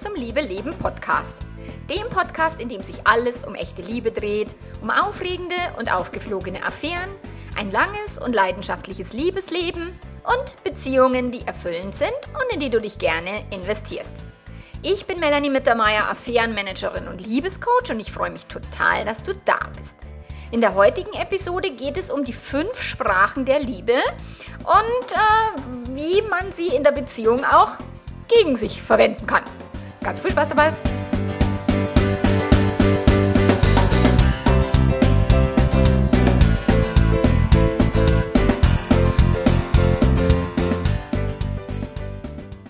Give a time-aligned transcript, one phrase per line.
[0.00, 1.34] zum Liebe Leben Podcast.
[1.90, 4.48] Dem Podcast, in dem sich alles um echte Liebe dreht,
[4.80, 7.10] um aufregende und aufgeflogene Affären,
[7.58, 9.88] ein langes und leidenschaftliches Liebesleben
[10.24, 14.14] und Beziehungen, die erfüllend sind und in die du dich gerne investierst.
[14.82, 19.58] Ich bin Melanie Mittermeier, Affärenmanagerin und Liebescoach und ich freue mich total, dass du da
[19.76, 19.94] bist.
[20.50, 23.98] In der heutigen Episode geht es um die fünf Sprachen der Liebe
[24.60, 27.72] und äh, wie man sie in der Beziehung auch
[28.28, 29.44] gegen sich verwenden kann.
[30.02, 30.72] Ganz viel Spaß dabei!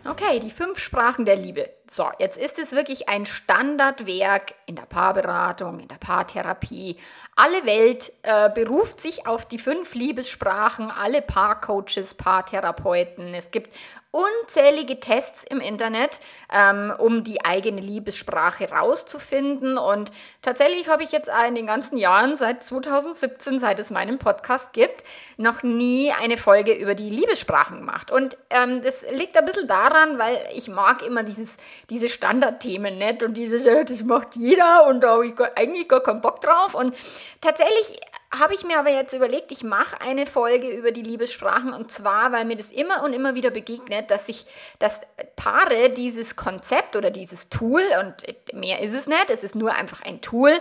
[0.05, 1.71] Okay, die fünf Sprachen der Liebe.
[1.89, 6.99] So, jetzt ist es wirklich ein Standardwerk in der Paarberatung, in der Paartherapie.
[7.35, 13.35] Alle Welt äh, beruft sich auf die fünf Liebessprachen, alle Paarcoaches, Paartherapeuten.
[13.35, 13.75] Es gibt
[14.11, 16.19] unzählige Tests im Internet,
[16.53, 19.79] ähm, um die eigene Liebessprache rauszufinden.
[19.79, 20.11] Und
[20.43, 25.05] tatsächlich habe ich jetzt in den ganzen Jahren, seit 2017, seit es meinen Podcast gibt,
[25.37, 28.11] noch nie eine Folge über die Liebessprachen gemacht.
[28.11, 31.57] Und ähm, das liegt ein bisschen daran, weil ich mag immer dieses
[31.89, 35.89] diese Standardthemen nicht und dieses, äh, das macht jeder und da habe ich gar, eigentlich
[35.89, 36.75] gar keinen Bock drauf.
[36.75, 36.95] Und
[37.41, 38.01] tatsächlich
[38.33, 42.31] habe ich mir aber jetzt überlegt, ich mache eine Folge über die Liebessprachen und zwar,
[42.31, 44.47] weil mir das immer und immer wieder begegnet, dass sich,
[44.79, 45.01] dass
[45.35, 50.03] Paare dieses Konzept oder dieses Tool und mehr ist es nicht, es ist nur einfach
[50.03, 50.53] ein Tool,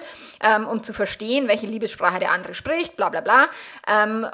[0.42, 3.50] ähm, um zu verstehen, welche Liebessprache der andere spricht, bla bla bla.
[3.88, 4.26] Ähm,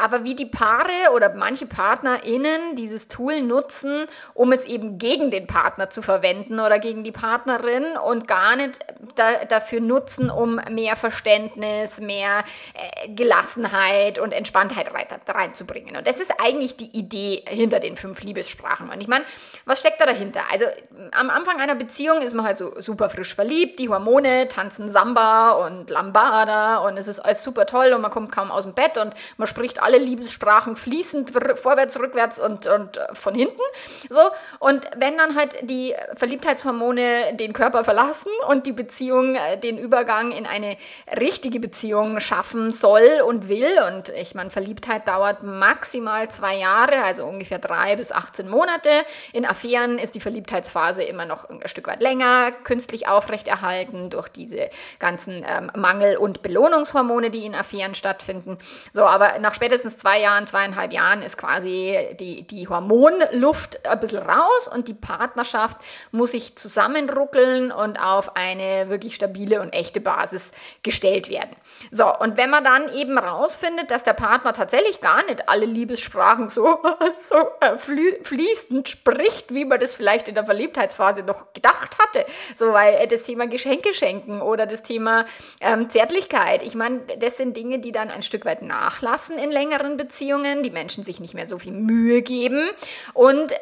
[0.00, 5.46] aber wie die Paare oder manche PartnerInnen dieses Tool nutzen, um es eben gegen den
[5.46, 8.78] Partner zu verwenden oder gegen die Partnerin und gar nicht
[9.16, 15.96] da, dafür nutzen, um mehr Verständnis, mehr äh, Gelassenheit und Entspanntheit rein, reinzubringen.
[15.96, 18.90] Und das ist eigentlich die Idee hinter den fünf Liebessprachen.
[18.90, 19.24] Und ich meine,
[19.64, 20.40] was steckt da dahinter?
[20.50, 20.66] Also
[21.12, 25.52] am Anfang einer Beziehung ist man halt so super frisch verliebt, die Hormone tanzen Samba
[25.52, 28.96] und Lambada und es ist alles super toll und man kommt kaum aus dem Bett
[28.96, 33.60] und man spricht alles alle Liebessprachen fließend vorwärts, rückwärts und, und äh, von hinten.
[34.08, 34.20] So.
[34.60, 40.30] Und wenn dann halt die Verliebtheitshormone den Körper verlassen und die Beziehung äh, den Übergang
[40.30, 40.76] in eine
[41.18, 47.24] richtige Beziehung schaffen soll und will, und ich meine, Verliebtheit dauert maximal zwei Jahre, also
[47.24, 48.90] ungefähr drei bis 18 Monate.
[49.32, 54.70] In Affären ist die Verliebtheitsphase immer noch ein Stück weit länger, künstlich aufrechterhalten durch diese
[55.00, 58.58] ganzen ähm, Mangel- und Belohnungshormone, die in Affären stattfinden.
[58.92, 64.00] So, aber nach spätestens spätestens zwei Jahren, zweieinhalb Jahren ist quasi die, die Hormonluft ein
[64.00, 65.78] bisschen raus und die Partnerschaft
[66.12, 70.52] muss sich zusammenruckeln und auf eine wirklich stabile und echte Basis
[70.82, 71.56] gestellt werden.
[71.90, 76.50] So, und wenn man dann eben rausfindet, dass der Partner tatsächlich gar nicht alle Liebessprachen
[76.50, 76.78] so,
[77.22, 82.72] so äh, fließend spricht, wie man das vielleicht in der Verliebtheitsphase noch gedacht hatte, so
[82.72, 85.24] weil das Thema Geschenke schenken oder das Thema
[85.60, 89.69] ähm, Zärtlichkeit, ich meine, das sind Dinge, die dann ein Stück weit nachlassen in Länge
[89.70, 92.70] längeren Beziehungen, die Menschen sich nicht mehr so viel Mühe geben
[93.14, 93.52] und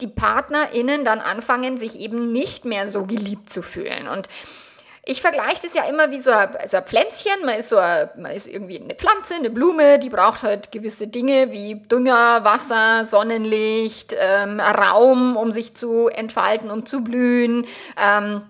[0.00, 4.08] die PartnerInnen dann anfangen, sich eben nicht mehr so geliebt zu fühlen.
[4.08, 4.28] Und
[5.04, 7.44] ich vergleiche das ja immer wie so ein, so ein Pflänzchen.
[7.44, 11.08] Man ist, so ein, man ist irgendwie eine Pflanze, eine Blume, die braucht halt gewisse
[11.08, 17.66] Dinge wie Dünger, Wasser, Sonnenlicht, ähm, Raum, um sich zu entfalten und zu blühen.
[18.00, 18.42] Ähm,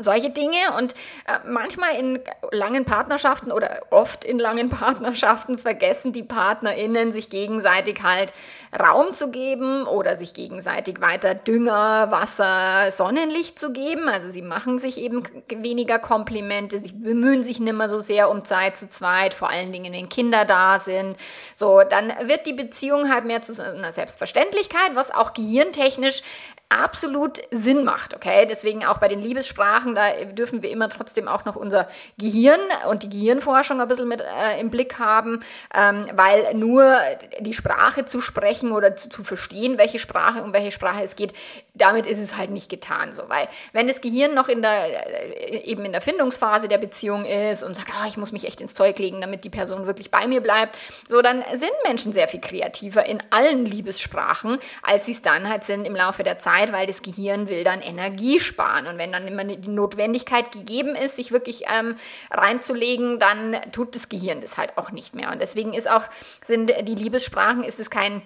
[0.00, 0.94] solche Dinge und
[1.26, 2.20] äh, manchmal in
[2.50, 8.32] langen Partnerschaften oder oft in langen Partnerschaften vergessen die PartnerInnen sich gegenseitig halt
[8.78, 14.08] Raum zu geben oder sich gegenseitig weiter Dünger, Wasser, Sonnenlicht zu geben.
[14.08, 18.44] Also sie machen sich eben weniger Komplimente, sie bemühen sich nicht mehr so sehr um
[18.44, 21.16] Zeit zu zweit, vor allen Dingen wenn Kinder da sind.
[21.54, 26.22] So, dann wird die Beziehung halt mehr zu einer Selbstverständlichkeit, was auch gehirntechnisch
[26.68, 28.44] absolut Sinn macht, okay?
[28.44, 31.88] Deswegen auch bei den Liebessprachen, da dürfen wir immer trotzdem auch noch unser
[32.18, 32.58] Gehirn
[32.90, 36.98] und die Gehirnforschung ein bisschen mit äh, im Blick haben, ähm, weil nur
[37.38, 41.34] die Sprache zu sprechen oder zu, zu, verstehen, welche Sprache, um welche Sprache es geht,
[41.74, 45.58] damit ist es halt nicht getan, so, weil wenn das Gehirn noch in der, äh,
[45.58, 48.74] eben in der Findungsphase der Beziehung ist und sagt, oh, ich muss mich echt ins
[48.74, 50.76] Zeug legen, damit die Person wirklich bei mir bleibt,
[51.08, 55.62] so, dann sind Menschen sehr viel kreativer in allen Liebessprachen, als sie es dann halt
[55.62, 58.86] sind im Laufe der Zeit, Zeit, weil das Gehirn will dann Energie sparen.
[58.86, 61.96] Und wenn dann immer die Notwendigkeit gegeben ist, sich wirklich ähm,
[62.30, 65.32] reinzulegen, dann tut das Gehirn das halt auch nicht mehr.
[65.32, 66.04] Und deswegen ist auch,
[66.44, 68.22] sind die Liebessprachen, ist es kein,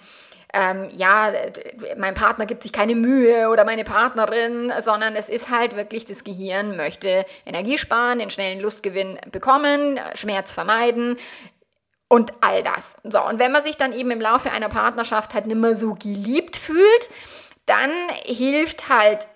[0.52, 1.32] ähm, ja,
[1.96, 6.24] mein Partner gibt sich keine Mühe oder meine Partnerin, sondern es ist halt wirklich, das
[6.24, 11.16] Gehirn möchte Energie sparen, den schnellen Lustgewinn bekommen, Schmerz vermeiden,
[12.12, 12.96] und all das.
[13.04, 15.94] So, und wenn man sich dann eben im Laufe einer Partnerschaft halt nicht mehr so
[15.94, 17.08] geliebt fühlt,
[17.66, 17.90] dann
[18.24, 19.26] hilft halt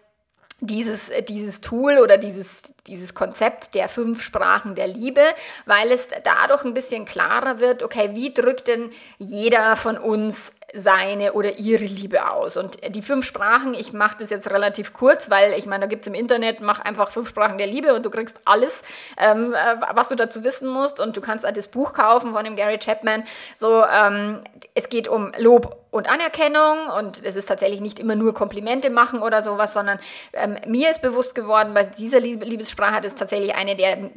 [0.61, 5.23] dieses, dieses Tool oder dieses, dieses Konzept der fünf Sprachen der Liebe,
[5.67, 11.35] weil es dadurch ein bisschen klarer wird, okay, wie drückt denn jeder von uns seine
[11.35, 12.57] oder ihre Liebe aus.
[12.57, 16.03] Und die fünf Sprachen, ich mache das jetzt relativ kurz, weil ich meine, da gibt
[16.03, 18.83] es im Internet, mach einfach fünf Sprachen der Liebe und du kriegst alles,
[19.17, 21.01] ähm, äh, was du dazu wissen musst.
[21.01, 23.23] Und du kannst auch das Buch kaufen von dem Gary Chapman.
[23.57, 24.41] So, ähm,
[24.75, 29.23] es geht um Lob und Anerkennung und es ist tatsächlich nicht immer nur Komplimente machen
[29.23, 30.01] oder sowas, sondern
[30.33, 34.11] ähm, mir ist bewusst geworden, bei dieser Liebessprache das ist tatsächlich eine der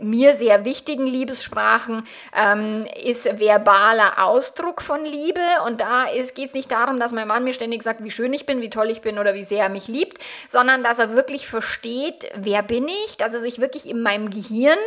[0.00, 5.40] mir sehr wichtigen Liebessprachen, ähm, ist verbaler Ausdruck von Liebe.
[5.66, 8.46] Und da geht es nicht darum, dass mein Mann mir ständig sagt, wie schön ich
[8.46, 10.18] bin, wie toll ich bin oder wie sehr er mich liebt,
[10.48, 14.78] sondern dass er wirklich versteht, wer bin ich, dass er sich wirklich in meinem Gehirn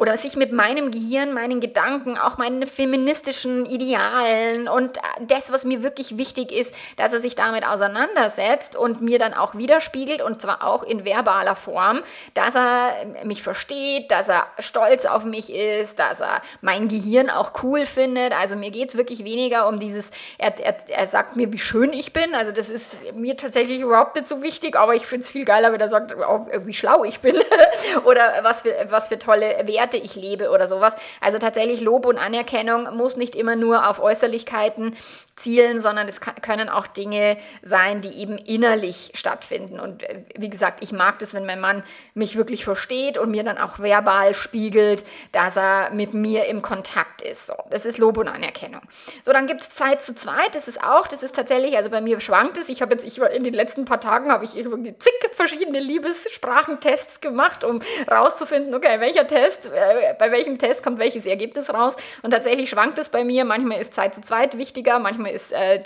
[0.00, 5.82] oder sich mit meinem Gehirn, meinen Gedanken, auch meinen feministischen Idealen und das, was mir
[5.82, 10.66] wirklich wichtig ist, dass er sich damit auseinandersetzt und mir dann auch widerspiegelt und zwar
[10.66, 12.00] auch in verbaler Form,
[12.32, 12.94] dass er
[13.24, 18.32] mich versteht, dass er stolz auf mich ist, dass er mein Gehirn auch cool findet.
[18.32, 21.92] Also mir geht es wirklich weniger um dieses, er, er, er sagt mir, wie schön
[21.92, 22.34] ich bin.
[22.34, 25.74] Also das ist mir tatsächlich überhaupt nicht so wichtig, aber ich finde es viel geiler,
[25.74, 27.36] wenn er sagt, wie schlau ich bin
[28.06, 30.94] oder was für, was für tolle Werte Werte ich lebe oder sowas.
[31.20, 34.96] Also tatsächlich Lob und Anerkennung muss nicht immer nur auf Äußerlichkeiten
[35.40, 39.80] zielen, sondern es können auch Dinge sein, die eben innerlich stattfinden.
[39.80, 41.82] Und äh, wie gesagt, ich mag das, wenn mein Mann
[42.14, 47.22] mich wirklich versteht und mir dann auch verbal spiegelt, dass er mit mir im Kontakt
[47.22, 47.46] ist.
[47.46, 48.82] So, das ist Lob und Anerkennung.
[49.22, 50.54] So, dann gibt es Zeit zu zweit.
[50.54, 52.68] Das ist auch, das ist tatsächlich, also bei mir schwankt es.
[52.68, 57.20] Ich habe jetzt, ich in den letzten paar Tagen habe ich irgendwie zig verschiedene Liebessprachentests
[57.20, 61.96] gemacht, um rauszufinden, okay, welcher Test, äh, bei welchem Test kommt welches Ergebnis raus.
[62.22, 63.44] Und tatsächlich schwankt es bei mir.
[63.44, 65.80] Manchmal ist Zeit zu zweit wichtiger, manchmal ist äh,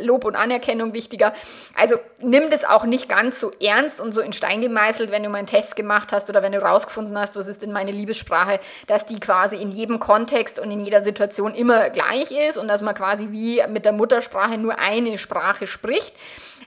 [0.00, 1.32] Lob und Anerkennung wichtiger.
[1.76, 5.28] Also nimm das auch nicht ganz so ernst und so in Stein gemeißelt, wenn du
[5.28, 8.60] mal einen Test gemacht hast oder wenn du rausgefunden hast, was ist denn meine Liebessprache,
[8.86, 12.82] dass die quasi in jedem Kontext und in jeder Situation immer gleich ist und dass
[12.82, 16.14] man quasi wie mit der Muttersprache nur eine Sprache spricht.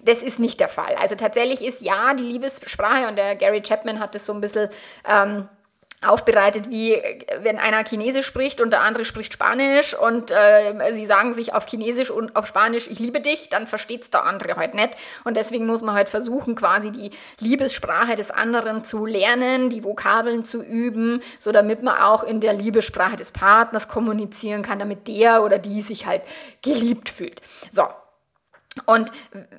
[0.02, 0.96] Das ist nicht der Fall.
[1.00, 4.70] Also tatsächlich ist ja die Liebessprache und der Gary Chapman hat das so ein bisschen
[5.08, 5.48] ähm,
[6.04, 7.02] aufbereitet, wie
[7.42, 11.66] wenn einer Chinesisch spricht und der andere spricht Spanisch und äh, sie sagen sich auf
[11.66, 14.92] Chinesisch und auf Spanisch, ich liebe dich, dann versteht es der andere halt nicht.
[15.24, 20.46] Und deswegen muss man halt versuchen, quasi die Liebessprache des anderen zu lernen, die Vokabeln
[20.46, 25.44] zu üben, so damit man auch in der Liebessprache des Partners kommunizieren kann, damit der
[25.44, 26.24] oder die sich halt
[26.62, 27.42] geliebt fühlt.
[27.72, 27.88] So,
[28.86, 29.12] und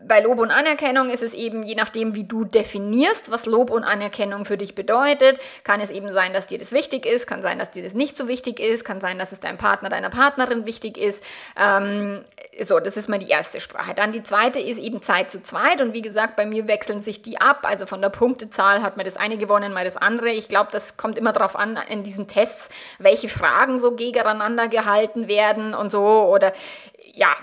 [0.06, 3.84] bei Lob und Anerkennung ist es eben, je nachdem, wie du definierst, was Lob und
[3.84, 7.58] Anerkennung für dich bedeutet, kann es eben sein, dass dir das wichtig ist, kann sein,
[7.58, 10.66] dass dir das nicht so wichtig ist, kann sein, dass es deinem Partner, deiner Partnerin
[10.66, 11.22] wichtig ist.
[11.56, 12.24] Ähm,
[12.60, 13.94] so, das ist mal die erste Sprache.
[13.94, 15.80] Dann die zweite ist eben Zeit zu zweit.
[15.80, 17.60] Und wie gesagt, bei mir wechseln sich die ab.
[17.62, 20.30] Also von der Punktezahl hat man das eine gewonnen, mal das andere.
[20.30, 22.68] Ich glaube, das kommt immer darauf an, in diesen Tests,
[22.98, 26.04] welche Fragen so gegeneinander gehalten werden und so.
[26.04, 26.52] Oder
[27.12, 27.34] ja,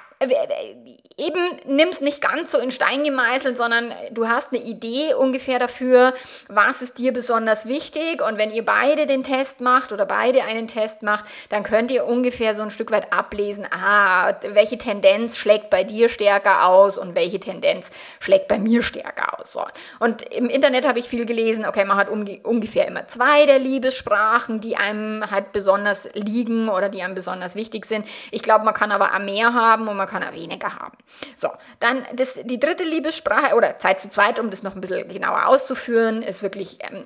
[1.22, 6.14] eben nimm's nicht ganz so in Stein gemeißelt, sondern du hast eine Idee ungefähr dafür,
[6.48, 10.68] was ist dir besonders wichtig und wenn ihr beide den Test macht oder beide einen
[10.68, 15.70] Test macht, dann könnt ihr ungefähr so ein Stück weit ablesen, ah, welche Tendenz schlägt
[15.70, 19.54] bei dir stärker aus und welche Tendenz schlägt bei mir stärker aus.
[19.54, 19.64] So.
[20.00, 24.62] Und im Internet habe ich viel gelesen, okay, man hat ungefähr immer zwei der Liebessprachen,
[24.62, 28.08] die einem halt besonders liegen oder die einem besonders wichtig sind.
[28.32, 30.98] Ich glaube, man kann aber auch mehr haben und man kann auch weniger haben.
[31.36, 31.50] So,
[31.80, 35.48] dann das, die dritte Liebessprache oder Zeit zu zweit, um das noch ein bisschen genauer
[35.48, 37.06] auszuführen, ist wirklich ähm,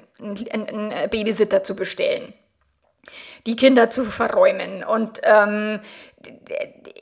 [0.51, 2.33] einen, einen Babysitter zu bestellen.
[3.45, 4.83] Die Kinder zu verräumen.
[4.83, 5.79] Und ähm,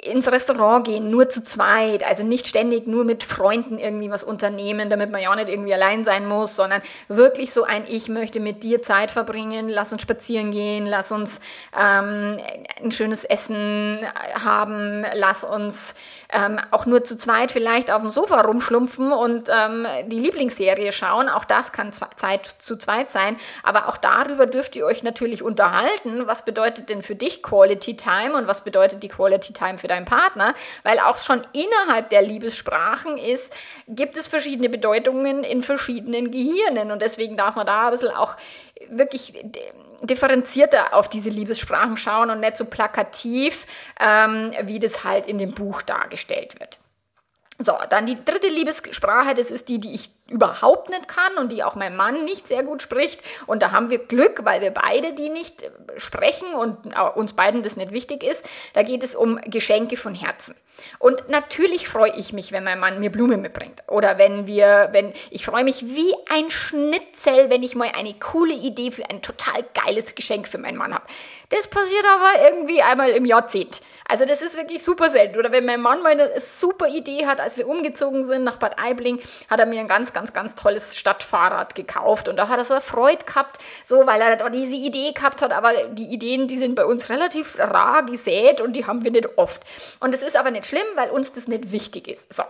[0.04, 4.90] ins Restaurant gehen, nur zu zweit, also nicht ständig nur mit Freunden irgendwie was unternehmen,
[4.90, 8.40] damit man ja auch nicht irgendwie allein sein muss, sondern wirklich so ein Ich möchte
[8.40, 11.40] mit dir Zeit verbringen, lass uns spazieren gehen, lass uns
[11.78, 12.38] ähm,
[12.84, 14.00] ein schönes Essen
[14.44, 15.94] haben, lass uns
[16.30, 21.30] ähm, auch nur zu zweit vielleicht auf dem Sofa rumschlumpfen und ähm, die Lieblingsserie schauen,
[21.30, 26.28] auch das kann Zeit zu zweit sein, aber auch darüber dürft ihr euch natürlich unterhalten,
[26.28, 30.06] was bedeutet denn für dich Quality Time und was bedeutet die Quality Time für deinen
[30.06, 33.54] Partner, weil auch schon innerhalb der Liebessprachen ist,
[33.88, 38.36] gibt es verschiedene Bedeutungen in verschiedenen Gehirnen und deswegen darf man da ein bisschen auch
[38.90, 39.34] wirklich
[40.02, 43.66] differenzierter auf diese Liebessprachen schauen und nicht so plakativ,
[44.00, 46.80] ähm, wie das halt in dem Buch dargestellt wird.
[47.60, 51.64] So, dann die dritte Liebessprache, das ist die, die ich überhaupt nicht kann und die
[51.64, 53.22] auch mein Mann nicht sehr gut spricht.
[53.46, 57.64] Und da haben wir Glück, weil wir beide die nicht äh, sprechen und uns beiden
[57.64, 58.46] das nicht wichtig ist.
[58.74, 60.56] Da geht es um Geschenke von Herzen.
[60.98, 63.84] Und natürlich freue ich mich, wenn mein Mann mir Blumen mitbringt.
[63.88, 68.54] Oder wenn wir, wenn, ich freue mich wie ein Schnitzel, wenn ich mal eine coole
[68.54, 71.06] Idee für ein total geiles Geschenk für meinen Mann habe.
[71.50, 73.82] Das passiert aber irgendwie einmal im Jahrzehnt.
[74.08, 75.38] Also das ist wirklich super selten.
[75.38, 78.80] Oder wenn mein Mann mal eine super Idee hat, als wir umgezogen sind nach Bad
[78.80, 82.28] Aibling, hat er mir ein ganz, ganz, ganz tolles Stadtfahrrad gekauft.
[82.28, 85.42] Und da hat er so eine Freude gehabt, so weil er da diese Idee gehabt
[85.42, 85.52] hat.
[85.52, 89.38] Aber die Ideen, die sind bei uns relativ rar gesät und die haben wir nicht
[89.38, 89.62] oft.
[90.00, 92.32] Und das ist aber nicht schlimm, weil uns das nicht wichtig ist.
[92.34, 92.44] So.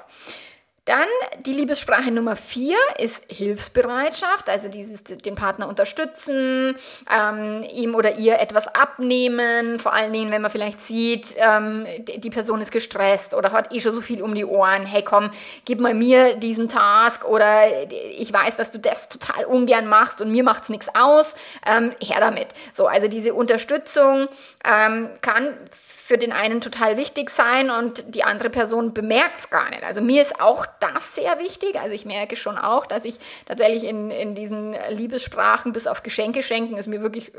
[0.85, 1.07] Dann
[1.45, 6.75] die Liebessprache Nummer vier ist Hilfsbereitschaft, also dieses den Partner unterstützen,
[7.09, 12.29] ähm, ihm oder ihr etwas abnehmen, vor allen Dingen, wenn man vielleicht sieht, ähm, die
[12.29, 15.31] Person ist gestresst oder hat eh schon so viel um die Ohren, hey komm,
[15.63, 20.31] gib mal mir diesen Task oder ich weiß, dass du das total ungern machst und
[20.31, 21.35] mir macht's nichts aus,
[21.65, 22.47] ähm, her damit.
[22.73, 24.27] So, also diese Unterstützung
[24.65, 25.53] ähm, kann
[26.05, 29.83] für den einen total wichtig sein und die andere Person bemerkt es gar nicht.
[29.83, 31.79] Also mir ist auch das sehr wichtig.
[31.79, 36.43] Also ich merke schon auch, dass ich tatsächlich in, in diesen Liebessprachen bis auf Geschenke
[36.43, 37.31] schenken ist mir wirklich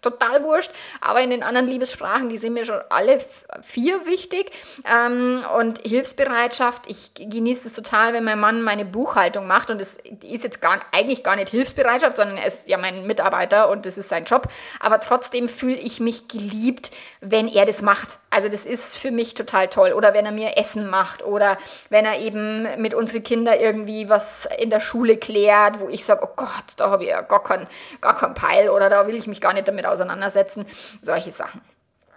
[0.00, 0.70] total wurscht.
[1.00, 3.20] Aber in den anderen Liebessprachen, die sind mir schon alle
[3.62, 4.50] vier wichtig.
[4.84, 9.98] Ähm, und Hilfsbereitschaft, ich genieße es total, wenn mein Mann meine Buchhaltung macht und es
[10.22, 13.98] ist jetzt gar, eigentlich gar nicht Hilfsbereitschaft, sondern er ist ja mein Mitarbeiter und das
[13.98, 14.48] ist sein Job.
[14.80, 18.18] Aber trotzdem fühle ich mich geliebt, wenn er das macht.
[18.30, 19.92] Also das ist für mich total toll.
[19.92, 21.58] Oder wenn er mir Essen macht oder
[21.90, 26.22] wenn er eben mit unseren Kindern irgendwie was in der Schule klärt, wo ich sage,
[26.24, 27.66] oh Gott, da habe ich ja gar keinen
[28.00, 30.66] gar kein Peil oder da will ich mich gar nicht damit auseinandersetzen.
[31.00, 31.62] Solche Sachen.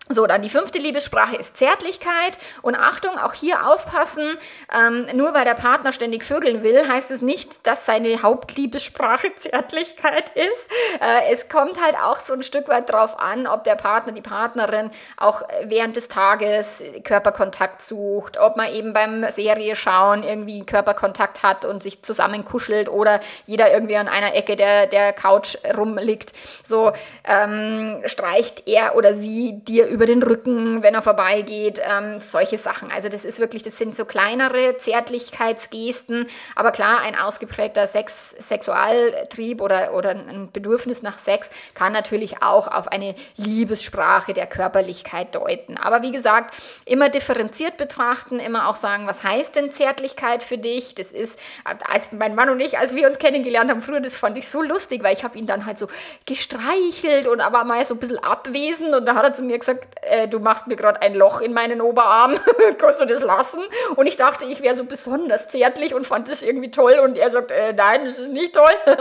[0.08, 2.38] So, dann die fünfte Liebessprache ist Zärtlichkeit.
[2.62, 4.38] Und Achtung, auch hier aufpassen,
[4.72, 10.30] ähm, nur weil der Partner ständig vögeln will, heißt es nicht, dass seine Hauptliebessprache Zärtlichkeit
[10.36, 11.02] ist.
[11.02, 14.22] Äh, es kommt halt auch so ein Stück weit drauf an, ob der Partner, die
[14.22, 21.42] Partnerin auch während des Tages Körperkontakt sucht, ob man eben beim Serie schauen irgendwie Körperkontakt
[21.42, 26.34] hat und sich zusammen kuschelt oder jeder irgendwie an einer Ecke der, der Couch rumliegt.
[26.64, 26.92] So
[27.24, 32.92] ähm, streicht er oder sie dir über den Rücken, wenn er vorbeigeht, ähm, solche Sachen.
[32.92, 39.62] Also das ist wirklich, das sind so kleinere Zärtlichkeitsgesten, aber klar, ein ausgeprägter Sex, Sexualtrieb
[39.62, 45.78] oder, oder ein Bedürfnis nach Sex kann natürlich auch auf eine Liebessprache der Körperlichkeit deuten.
[45.78, 50.94] Aber wie gesagt, immer differenziert betrachten, immer auch sagen, was heißt denn Zärtlichkeit für dich?
[50.96, 54.38] Das ist, als mein Mann und ich, als wir uns kennengelernt haben früher, das fand
[54.38, 55.88] ich so lustig, weil ich habe ihn dann halt so
[56.26, 59.85] gestreichelt und aber mal so ein bisschen abwesend und da hat er zu mir gesagt,
[60.02, 62.36] äh, du machst mir gerade ein Loch in meinen Oberarm,
[62.78, 63.60] kannst du das lassen?
[63.96, 67.00] Und ich dachte, ich wäre so besonders zärtlich und fand das irgendwie toll.
[67.00, 68.72] Und er sagt, äh, nein, das ist nicht toll.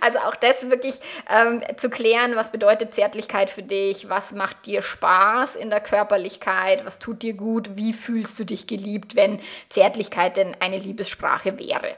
[0.00, 4.82] also auch das wirklich ähm, zu klären, was bedeutet Zärtlichkeit für dich, was macht dir
[4.82, 10.36] Spaß in der Körperlichkeit, was tut dir gut, wie fühlst du dich geliebt, wenn Zärtlichkeit
[10.36, 11.96] denn eine Liebessprache wäre.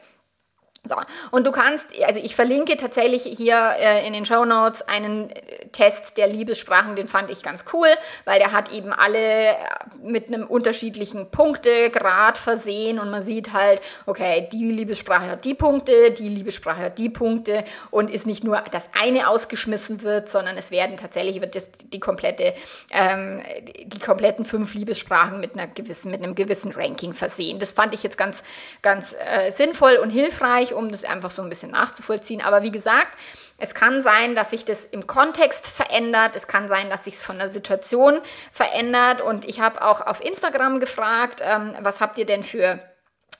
[0.83, 0.97] So,
[1.31, 5.67] und du kannst, also ich verlinke tatsächlich hier äh, in den Show Notes einen äh,
[5.73, 7.89] Test der Liebessprachen, den fand ich ganz cool,
[8.25, 9.57] weil der hat eben alle äh,
[10.03, 16.13] mit einem unterschiedlichen Punktegrad versehen und man sieht halt, okay, die Liebessprache hat die Punkte,
[16.13, 20.71] die Liebessprache hat die Punkte und ist nicht nur das eine ausgeschmissen wird, sondern es
[20.71, 22.55] werden tatsächlich wird das, die komplette,
[22.91, 23.43] ähm,
[23.85, 27.59] die kompletten fünf Liebessprachen mit einer gewissen, mit einem gewissen Ranking versehen.
[27.59, 28.43] Das fand ich jetzt ganz,
[28.81, 32.41] ganz äh, sinnvoll und hilfreich hilfreich, um das einfach so ein bisschen nachzuvollziehen.
[32.41, 33.19] Aber wie gesagt,
[33.59, 36.37] es kann sein, dass sich das im Kontext verändert.
[36.37, 38.21] Es kann sein, dass sich es von der Situation
[38.53, 39.21] verändert.
[39.21, 42.81] Und ich habe auch auf Instagram gefragt, ähm, was habt ihr denn für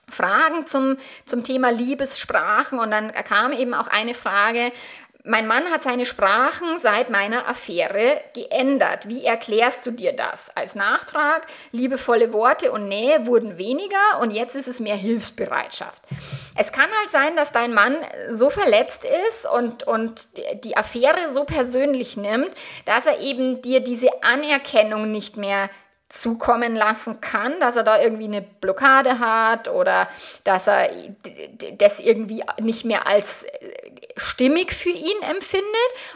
[0.09, 4.73] Fragen zum, zum Thema Liebessprachen und dann kam eben auch eine Frage,
[5.25, 9.09] mein Mann hat seine Sprachen seit meiner Affäre geändert.
[9.09, 10.51] Wie erklärst du dir das?
[10.55, 16.03] Als Nachtrag, liebevolle Worte und Nähe wurden weniger und jetzt ist es mehr Hilfsbereitschaft.
[16.57, 17.97] Es kann halt sein, dass dein Mann
[18.33, 20.29] so verletzt ist und, und
[20.65, 22.51] die Affäre so persönlich nimmt,
[22.87, 25.69] dass er eben dir diese Anerkennung nicht mehr
[26.11, 30.09] zukommen lassen kann, dass er da irgendwie eine Blockade hat oder
[30.45, 30.91] dass er
[31.79, 33.47] das irgendwie nicht mehr als
[34.17, 35.65] stimmig für ihn empfindet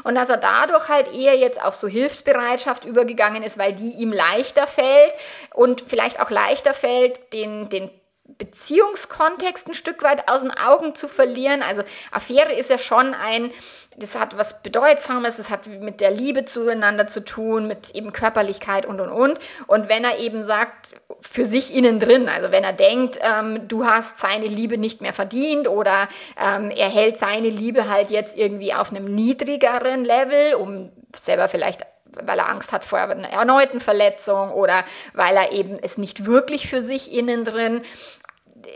[0.02, 4.12] und dass er dadurch halt eher jetzt auf so Hilfsbereitschaft übergegangen ist, weil die ihm
[4.12, 5.14] leichter fällt
[5.54, 7.88] und vielleicht auch leichter fällt, den, den
[8.38, 11.62] Beziehungskontext ein Stück weit aus den Augen zu verlieren.
[11.62, 13.50] Also Affäre ist ja schon ein,
[13.96, 18.86] das hat was Bedeutsames, es hat mit der Liebe zueinander zu tun, mit eben Körperlichkeit
[18.86, 19.38] und und und.
[19.66, 22.28] Und wenn er eben sagt, für sich innen drin.
[22.28, 26.08] Also wenn er denkt, ähm, du hast seine Liebe nicht mehr verdient oder
[26.40, 31.82] ähm, er hält seine Liebe halt jetzt irgendwie auf einem niedrigeren Level, um selber vielleicht
[32.22, 36.68] weil er Angst hat vor einer erneuten Verletzung oder weil er eben es nicht wirklich
[36.68, 37.82] für sich innen drin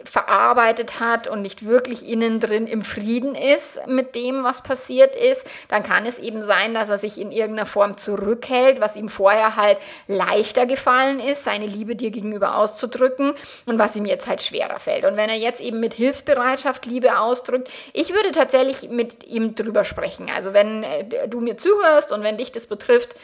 [0.04, 5.44] verarbeitet hat und nicht wirklich innen drin im Frieden ist mit dem, was passiert ist,
[5.68, 9.56] dann kann es eben sein, dass er sich in irgendeiner Form zurückhält, was ihm vorher
[9.56, 13.34] halt leichter gefallen ist, seine Liebe dir gegenüber auszudrücken
[13.66, 15.04] und was ihm jetzt halt schwerer fällt.
[15.04, 19.84] Und wenn er jetzt eben mit Hilfsbereitschaft Liebe ausdrückt, ich würde tatsächlich mit ihm drüber
[19.84, 20.30] sprechen.
[20.34, 23.14] Also wenn äh, du mir zuhörst und wenn dich das betrifft,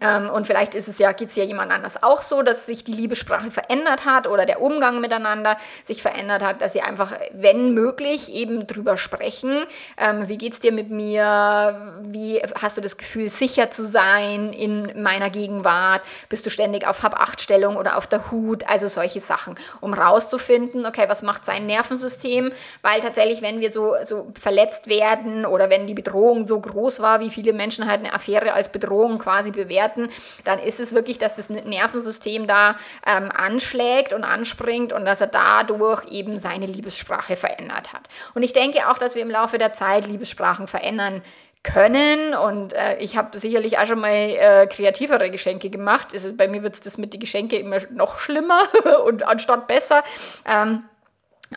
[0.00, 2.84] ähm, und vielleicht ist es ja, geht es ja jemand anders auch so, dass sich
[2.84, 7.74] die Liebessprache verändert hat oder der Umgang miteinander sich verändert hat, dass sie einfach, wenn
[7.74, 9.64] möglich, eben drüber sprechen.
[9.96, 11.98] Ähm, wie geht's dir mit mir?
[12.02, 16.02] Wie hast du das Gefühl, sicher zu sein in meiner Gegenwart?
[16.28, 18.68] Bist du ständig auf Hab-Acht-Stellung oder auf der Hut?
[18.68, 22.52] Also solche Sachen, um rauszufinden, okay, was macht sein Nervensystem?
[22.82, 27.20] Weil tatsächlich, wenn wir so, so verletzt werden oder wenn die Bedrohung so groß war,
[27.20, 30.08] wie viele Menschen halt eine Affäre als Bedrohung quasi bewerten, bewerten,
[30.44, 32.76] dann ist es wirklich, dass das Nervensystem da
[33.06, 38.08] ähm, anschlägt und anspringt und dass er dadurch eben seine Liebessprache verändert hat.
[38.34, 41.22] Und ich denke auch, dass wir im Laufe der Zeit Liebessprachen verändern
[41.62, 46.08] können und äh, ich habe sicherlich auch schon mal äh, kreativere Geschenke gemacht.
[46.12, 48.60] Also bei mir wird es mit den Geschenken immer noch schlimmer
[49.04, 50.04] und anstatt besser.
[50.44, 50.84] Ähm,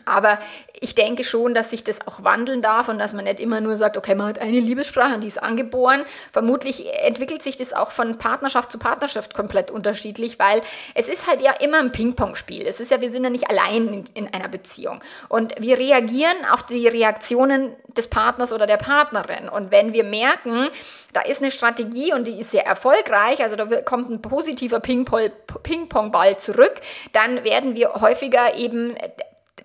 [0.04, 0.38] aber
[0.80, 3.76] ich denke schon, dass sich das auch wandeln darf und dass man nicht immer nur
[3.76, 6.04] sagt, okay, man hat eine Liebessprache und die ist angeboren.
[6.32, 10.62] Vermutlich entwickelt sich das auch von Partnerschaft zu Partnerschaft komplett unterschiedlich, weil
[10.94, 12.66] es ist halt ja immer ein Ping-Pong-Spiel.
[12.66, 15.00] Es ist ja, wir sind ja nicht allein in, in einer Beziehung.
[15.28, 19.48] Und wir reagieren auf die Reaktionen des Partners oder der Partnerin.
[19.48, 20.68] Und wenn wir merken,
[21.12, 26.38] da ist eine Strategie und die ist sehr erfolgreich, also da kommt ein positiver Ping-Pong-Ball
[26.38, 26.74] zurück,
[27.12, 28.94] dann werden wir häufiger eben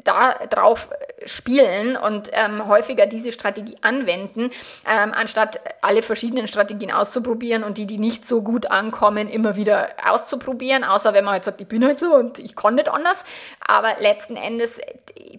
[0.06, 0.90] darauf
[1.26, 4.52] spielen und ähm, häufiger diese Strategie anwenden,
[4.88, 9.90] ähm, anstatt alle verschiedenen Strategien auszuprobieren und die, die nicht so gut ankommen, immer wieder
[10.06, 13.26] auszuprobieren, außer wenn man halt sagt, ich bin halt so und ich kann nicht anders.
[13.60, 14.80] Aber letzten Endes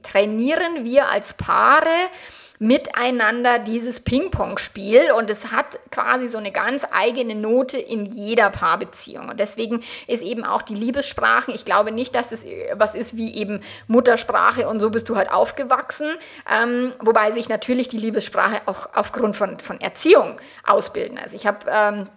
[0.02, 1.86] trainieren wir als Paare,
[2.58, 9.28] miteinander dieses Ping-Pong-Spiel und es hat quasi so eine ganz eigene Note in jeder Paarbeziehung.
[9.28, 13.34] Und deswegen ist eben auch die Liebessprachen, ich glaube nicht, dass es was ist wie
[13.34, 16.08] eben Muttersprache und so bist du halt aufgewachsen,
[16.50, 21.18] ähm, wobei sich natürlich die Liebessprache auch aufgrund von, von Erziehung ausbilden.
[21.18, 22.08] Also ich habe ähm,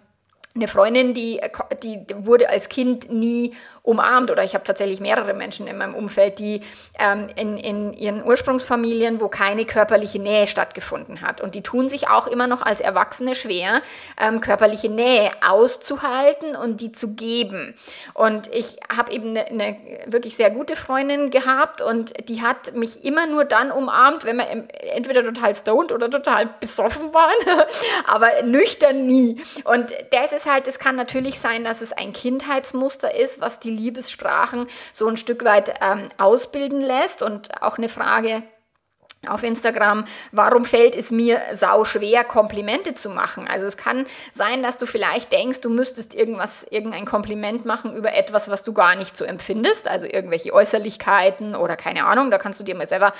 [0.56, 1.40] eine Freundin, die,
[1.82, 6.40] die wurde als Kind nie umarmt oder ich habe tatsächlich mehrere Menschen in meinem Umfeld,
[6.40, 6.62] die
[6.98, 11.40] ähm, in, in ihren Ursprungsfamilien, wo keine körperliche Nähe stattgefunden hat.
[11.40, 13.80] Und die tun sich auch immer noch als Erwachsene schwer,
[14.20, 17.74] ähm, körperliche Nähe auszuhalten und die zu geben.
[18.12, 23.04] Und ich habe eben eine, eine wirklich sehr gute Freundin gehabt und die hat mich
[23.04, 24.48] immer nur dann umarmt, wenn wir
[24.94, 27.60] entweder total stoned oder total besoffen waren,
[28.06, 29.40] aber nüchtern nie.
[29.64, 33.70] Und das ist halt, es kann natürlich sein, dass es ein Kindheitsmuster ist, was die
[33.70, 37.22] die Liebessprachen so ein Stück weit ähm, ausbilden lässt.
[37.22, 38.42] Und auch eine Frage,
[39.26, 43.46] auf Instagram, warum fällt es mir sau schwer, Komplimente zu machen?
[43.46, 48.14] Also es kann sein, dass du vielleicht denkst, du müsstest irgendwas, irgendein Kompliment machen über
[48.14, 52.60] etwas, was du gar nicht so empfindest, also irgendwelche Äußerlichkeiten oder keine Ahnung, da kannst
[52.60, 53.12] du dir mal selber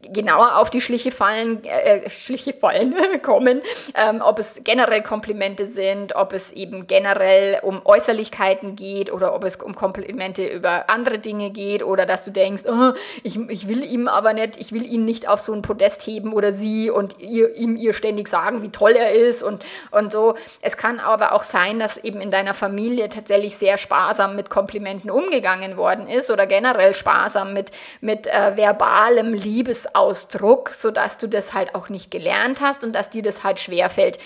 [0.00, 3.62] genauer auf die Schliche fallen, äh, Schliche fallen kommen,
[3.94, 9.42] ähm, ob es generell Komplimente sind, ob es eben generell um Äußerlichkeiten geht oder ob
[9.42, 12.92] es um Komplimente über andere Dinge geht oder dass du denkst, oh,
[13.24, 16.32] ich, ich will ihm aber nicht, ich will ihn nicht auf so ein Podest heben
[16.32, 20.36] oder sie und ihr, ihm ihr ständig sagen, wie toll er ist und, und so.
[20.62, 25.10] Es kann aber auch sein, dass eben in deiner Familie tatsächlich sehr sparsam mit Komplimenten
[25.10, 31.54] umgegangen worden ist oder generell sparsam mit, mit äh, verbalem Liebes Ausdruck, sodass du das
[31.54, 34.18] halt auch nicht gelernt hast und dass dir das halt schwerfällt.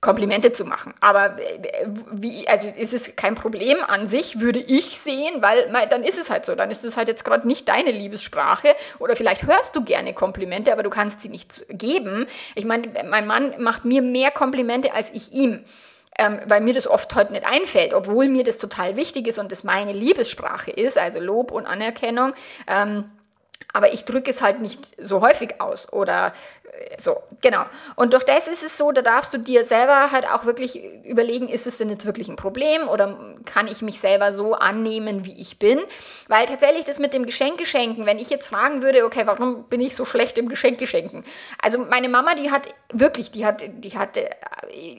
[0.00, 0.94] Komplimente zu machen.
[1.00, 6.02] Aber äh, wie, also ist es kein Problem an sich, würde ich sehen, weil dann
[6.04, 6.54] ist es halt so.
[6.54, 8.74] Dann ist es halt jetzt gerade nicht deine Liebessprache.
[8.98, 12.26] Oder vielleicht hörst du gerne Komplimente, aber du kannst sie nicht geben.
[12.54, 15.64] Ich meine, mein Mann macht mir mehr Komplimente als ich ihm.
[16.18, 19.52] Ähm, weil mir das oft heute nicht einfällt, obwohl mir das total wichtig ist und
[19.52, 22.32] das meine Liebessprache ist, also Lob und Anerkennung.
[22.66, 23.04] Ähm,
[23.72, 26.32] aber ich drücke es halt nicht so häufig aus oder
[26.98, 27.64] so, genau.
[27.96, 31.48] Und durch das ist es so, da darfst du dir selber halt auch wirklich überlegen,
[31.48, 35.38] ist es denn jetzt wirklich ein Problem oder kann ich mich selber so annehmen, wie
[35.40, 35.80] ich bin?
[36.28, 39.94] Weil tatsächlich das mit dem Geschenkeschenken, wenn ich jetzt fragen würde, okay, warum bin ich
[39.94, 41.24] so schlecht im Geschenkeschenken?
[41.60, 42.62] Also meine Mama, die hat
[42.92, 44.30] wirklich, die hat, die hat äh,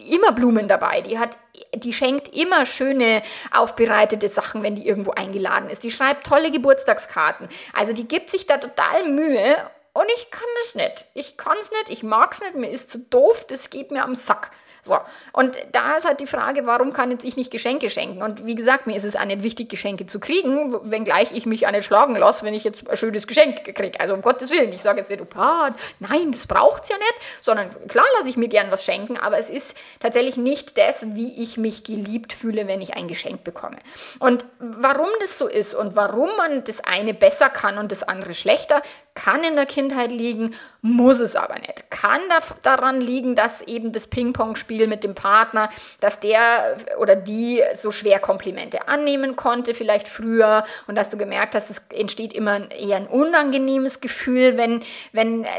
[0.10, 1.38] immer Blumen dabei, die hat,
[1.74, 5.84] die schenkt immer schöne aufbereitete Sachen, wenn die irgendwo eingeladen ist.
[5.84, 7.50] Die schreibt tolle Geburtstagskarten.
[7.74, 9.56] Also die gibt sich da total Mühe
[9.94, 11.06] und ich kann das nicht.
[11.14, 14.04] Ich kann es nicht, ich mag es nicht, mir ist zu doof, das geht mir
[14.04, 14.52] am Sack.
[14.84, 14.98] So,
[15.34, 18.24] und da ist halt die Frage, warum kann jetzt ich nicht Geschenke schenken?
[18.24, 21.68] Und wie gesagt, mir ist es auch nicht wichtig, Geschenke zu kriegen, wenngleich ich mich
[21.68, 24.00] auch nicht schlagen lasse, wenn ich jetzt ein schönes Geschenk kriege.
[24.00, 27.16] Also um Gottes Willen, ich sage jetzt nicht, oh, nein, das braucht es ja nicht,
[27.42, 31.44] sondern klar lasse ich mir gern was schenken, aber es ist tatsächlich nicht das, wie
[31.44, 33.78] ich mich geliebt fühle, wenn ich ein Geschenk bekomme.
[34.18, 38.34] Und warum das so ist und warum man das eine besser kann und das andere
[38.34, 38.82] schlechter,
[39.13, 41.91] kann in der Kindheit liegen, muss es aber nicht.
[41.91, 45.69] Kann da, daran liegen, dass eben das Ping-Pong-Spiel mit dem Partner,
[46.00, 51.56] dass der oder die so schwer Komplimente annehmen konnte, vielleicht früher, und dass du gemerkt
[51.56, 55.50] hast, es entsteht immer eher ein unangenehmes Gefühl, wenn, wenn äh,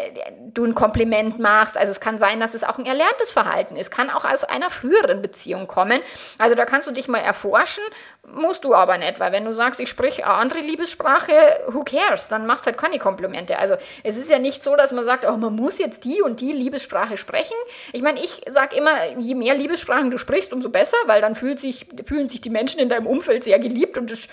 [0.52, 1.76] du ein Kompliment machst.
[1.76, 4.70] Also es kann sein, dass es auch ein erlerntes Verhalten ist, kann auch aus einer
[4.70, 6.00] früheren Beziehung kommen.
[6.38, 7.84] Also da kannst du dich mal erforschen,
[8.26, 11.32] musst du aber nicht, weil wenn du sagst, ich spreche eine andere Liebessprache,
[11.68, 12.28] who cares?
[12.28, 13.41] Dann machst du halt keine Komplimente.
[13.50, 16.40] Also es ist ja nicht so, dass man sagt, oh, man muss jetzt die und
[16.40, 17.57] die Liebessprache sprechen.
[17.92, 21.61] Ich meine, ich sage immer, je mehr Liebessprachen du sprichst, umso besser, weil dann fühlt
[21.61, 24.28] sich, fühlen sich die Menschen in deinem Umfeld sehr geliebt und es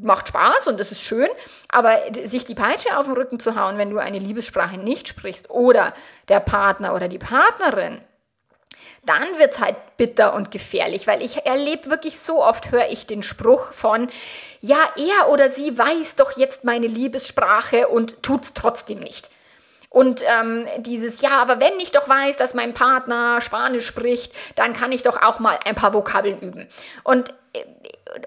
[0.00, 1.28] macht Spaß und das ist schön.
[1.68, 5.50] Aber sich die Peitsche auf den Rücken zu hauen, wenn du eine Liebessprache nicht sprichst
[5.50, 5.92] oder
[6.28, 8.00] der Partner oder die Partnerin
[9.06, 13.06] dann wird es halt bitter und gefährlich, weil ich erlebe wirklich so oft, höre ich
[13.06, 14.08] den Spruch von,
[14.60, 19.30] ja, er oder sie weiß doch jetzt meine Liebessprache und tut es trotzdem nicht.
[19.88, 24.74] Und ähm, dieses, ja, aber wenn ich doch weiß, dass mein Partner Spanisch spricht, dann
[24.74, 26.68] kann ich doch auch mal ein paar Vokabeln üben.
[27.02, 27.64] Und äh,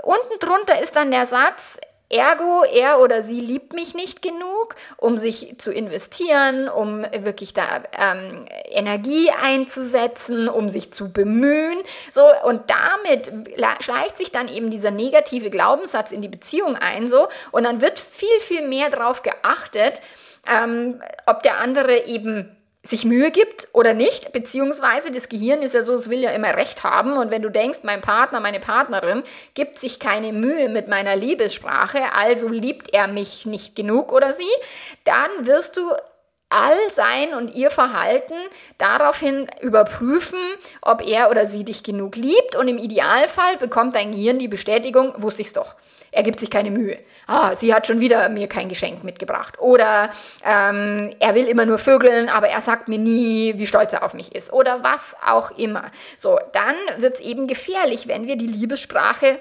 [0.02, 1.78] unten drunter ist dann der Satz,
[2.10, 7.84] Ergo, er oder sie liebt mich nicht genug, um sich zu investieren, um wirklich da
[7.98, 11.78] ähm, Energie einzusetzen, um sich zu bemühen.
[12.12, 13.32] So, und damit
[13.82, 18.00] schleicht sich dann eben dieser negative Glaubenssatz in die Beziehung ein, so, und dann wird
[18.00, 20.02] viel, viel mehr darauf geachtet,
[20.48, 25.84] ähm, ob der andere eben sich Mühe gibt oder nicht, beziehungsweise das Gehirn ist ja
[25.84, 29.24] so, es will ja immer Recht haben und wenn du denkst, mein Partner, meine Partnerin
[29.54, 34.44] gibt sich keine Mühe mit meiner Liebessprache, also liebt er mich nicht genug oder sie,
[35.04, 35.92] dann wirst du
[36.50, 38.34] all sein und ihr Verhalten
[38.78, 40.40] daraufhin überprüfen,
[40.82, 45.14] ob er oder sie dich genug liebt und im Idealfall bekommt dein Gehirn die Bestätigung,
[45.22, 45.76] wusste ich's doch.
[46.12, 46.98] Er gibt sich keine Mühe.
[47.28, 49.60] Ah, sie hat schon wieder mir kein Geschenk mitgebracht.
[49.60, 50.10] Oder
[50.44, 54.16] ähm, er will immer nur vögeln, aber er sagt mir nie, wie stolz er auf
[54.16, 54.52] mich ist.
[54.52, 55.92] Oder was auch immer.
[56.18, 59.40] So, dann wird es eben gefährlich, wenn wir die Liebessprache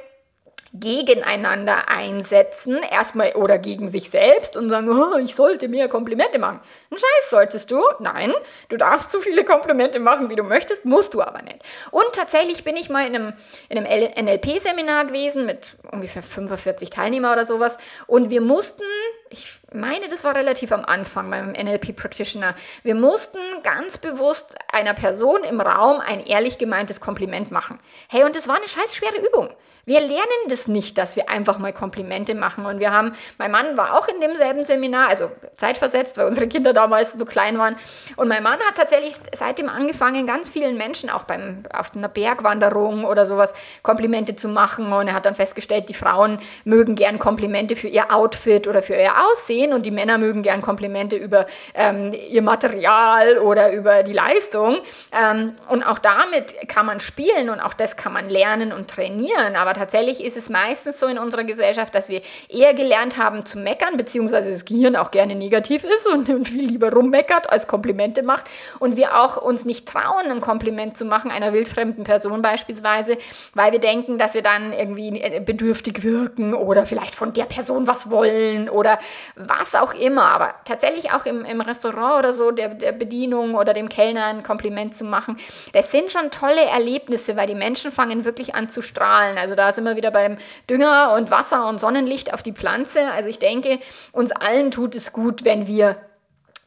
[0.73, 6.61] gegeneinander einsetzen, erstmal oder gegen sich selbst und sagen, oh, ich sollte mehr Komplimente machen.
[6.91, 7.83] Ein Scheiß solltest du.
[8.01, 8.33] Nein,
[8.69, 11.59] du darfst so viele Komplimente machen, wie du möchtest, musst du aber nicht.
[11.91, 13.33] Und tatsächlich bin ich mal in einem,
[13.69, 18.85] in einem NLP-Seminar gewesen mit ungefähr 45 Teilnehmer oder sowas und wir mussten,
[19.31, 22.55] ich meine, das war relativ am Anfang beim NLP Practitioner.
[22.83, 27.79] Wir mussten ganz bewusst einer Person im Raum ein ehrlich gemeintes Kompliment machen.
[28.09, 29.51] Hey, und das war eine scheiß schwere Übung.
[29.89, 32.67] Wir lernen das nicht, dass wir einfach mal Komplimente machen.
[32.67, 36.75] Und wir haben, mein Mann war auch in demselben Seminar, also zeitversetzt, weil unsere Kinder
[36.75, 37.75] damals so klein waren.
[38.17, 43.07] Und mein Mann hat tatsächlich seitdem angefangen, ganz vielen Menschen auch beim, auf einer Bergwanderung
[43.07, 44.93] oder sowas Komplimente zu machen.
[44.93, 48.95] Und er hat dann festgestellt, die Frauen mögen gern Komplimente für ihr Outfit oder für
[48.95, 54.13] ihr Aussehen und die Männer mögen gern Komplimente über ähm, ihr Material oder über die
[54.13, 54.81] Leistung.
[55.19, 59.57] Ähm, und auch damit kann man spielen und auch das kann man lernen und trainieren.
[59.57, 63.59] Aber tatsächlich ist es meistens so in unserer Gesellschaft, dass wir eher gelernt haben zu
[63.59, 68.45] meckern, beziehungsweise das Gehirn auch gerne negativ ist und, viel lieber rummeckert als Komplimente macht.
[68.79, 73.19] Und wir auch uns nicht trauen, ein Kompliment zu machen, einer wildfremden Person beispielsweise,
[73.55, 77.87] weil wir denken, dass wir dann irgendwie äh, bedürftig wirken oder vielleicht von der Person
[77.87, 78.99] was wollen oder
[79.37, 80.27] was auch immer.
[80.27, 84.43] Aber tatsächlich auch im, im Restaurant oder so, der, der Bedienung oder dem Kellner ein
[84.43, 85.37] Kompliment zu machen,
[85.73, 89.39] das sind schon tolle Erlebnisse, weil die Menschen fangen wirklich an zu strahlen.
[89.39, 93.11] Also da sind wir wieder beim Dünger und Wasser und Sonnenlicht auf die Pflanze.
[93.13, 93.79] Also ich denke,
[94.13, 95.97] uns allen tut es gut, wenn wir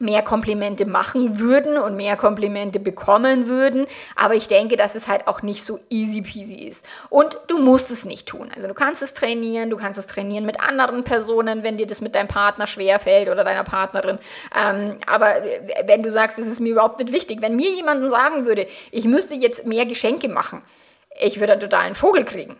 [0.02, 3.86] mehr Komplimente machen würden und mehr Komplimente bekommen würden.
[4.16, 6.86] Aber ich denke, dass es halt auch nicht so easy peasy ist.
[7.10, 8.52] Und du musst es nicht tun.
[8.54, 12.02] Also du kannst es trainieren, du kannst es trainieren mit anderen Personen, wenn dir das
[12.02, 14.18] mit deinem Partner schwer fällt oder deiner Partnerin.
[14.60, 15.36] Ähm, aber
[15.86, 19.06] wenn du sagst, es ist mir überhaupt nicht wichtig, wenn mir jemanden sagen würde, ich
[19.06, 20.62] müsste jetzt mehr Geschenke machen,
[21.20, 22.58] ich würde einen totalen Vogel kriegen.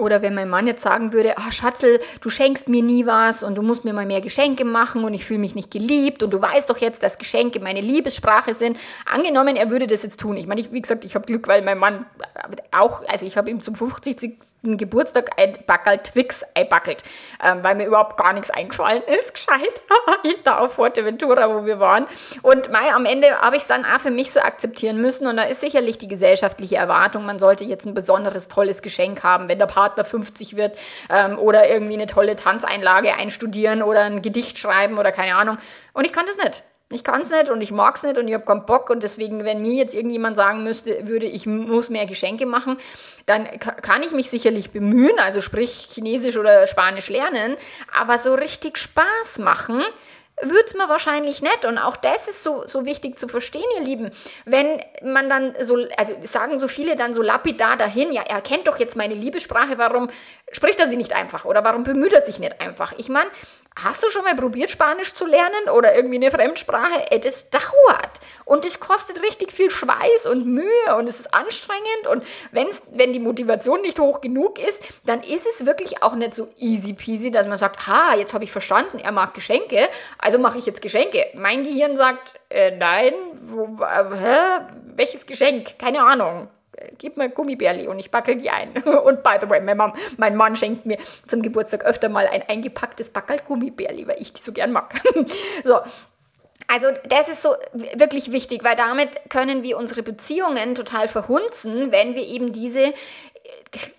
[0.00, 3.54] Oder wenn mein Mann jetzt sagen würde, ah Schatzel, du schenkst mir nie was und
[3.54, 6.40] du musst mir mal mehr Geschenke machen und ich fühle mich nicht geliebt und du
[6.40, 8.78] weißt doch jetzt, dass Geschenke meine Liebessprache sind.
[9.04, 10.36] Angenommen, er würde das jetzt tun.
[10.38, 12.06] Ich meine, ich, wie gesagt, ich habe Glück, weil mein Mann
[12.72, 17.02] auch, also ich habe ihm zum 50 Geburtstag ein Backel Twix einbackelt,
[17.42, 19.82] ähm, weil mir überhaupt gar nichts eingefallen ist, gescheit,
[20.44, 22.06] da auf Fuerteventura, wo wir waren.
[22.42, 25.36] Und mei, am Ende habe ich es dann auch für mich so akzeptieren müssen und
[25.36, 29.58] da ist sicherlich die gesellschaftliche Erwartung, man sollte jetzt ein besonderes, tolles Geschenk haben, wenn
[29.58, 30.76] der Partner 50 wird
[31.08, 35.56] ähm, oder irgendwie eine tolle Tanzeinlage einstudieren oder ein Gedicht schreiben oder keine Ahnung.
[35.92, 36.62] Und ich kann das nicht.
[36.92, 39.04] Ich kann es nicht und ich mag es nicht und ich habe keinen Bock und
[39.04, 42.78] deswegen, wenn mir jetzt irgendjemand sagen müsste, würde ich muss mehr Geschenke machen,
[43.26, 47.56] dann kann ich mich sicherlich bemühen, also sprich Chinesisch oder Spanisch lernen,
[47.96, 49.84] aber so richtig Spaß machen,
[50.42, 51.64] würde es mir wahrscheinlich nicht.
[51.64, 54.10] Und auch das ist so, so wichtig zu verstehen, ihr Lieben.
[54.44, 58.66] Wenn man dann so, also sagen so viele dann so lapidar dahin, ja, er kennt
[58.66, 60.08] doch jetzt meine Liebessprache, warum
[60.52, 61.44] spricht er sie nicht einfach?
[61.44, 62.92] Oder warum bemüht er sich nicht einfach?
[62.96, 63.30] Ich meine,
[63.76, 67.10] Hast du schon mal probiert, Spanisch zu lernen oder irgendwie eine Fremdsprache?
[67.10, 68.10] Ey, das dauert
[68.44, 73.12] und es kostet richtig viel Schweiß und Mühe und es ist anstrengend und wenn's, wenn
[73.12, 77.30] die Motivation nicht hoch genug ist, dann ist es wirklich auch nicht so easy peasy,
[77.30, 80.82] dass man sagt, ha, jetzt habe ich verstanden, er mag Geschenke, also mache ich jetzt
[80.82, 81.26] Geschenke.
[81.34, 83.14] Mein Gehirn sagt, äh, nein,
[83.46, 84.64] wo, äh, hä?
[84.96, 85.78] welches Geschenk?
[85.78, 86.48] Keine Ahnung
[86.98, 88.70] gib mir Gummibärli und ich backel die ein.
[88.82, 92.42] Und by the way, mein, Mom, mein Mann schenkt mir zum Geburtstag öfter mal ein
[92.48, 94.94] eingepacktes Backel Gummibärli, weil ich die so gern mag.
[95.64, 95.80] so,
[96.68, 102.14] also das ist so wirklich wichtig, weil damit können wir unsere Beziehungen total verhunzen, wenn
[102.14, 102.94] wir eben diese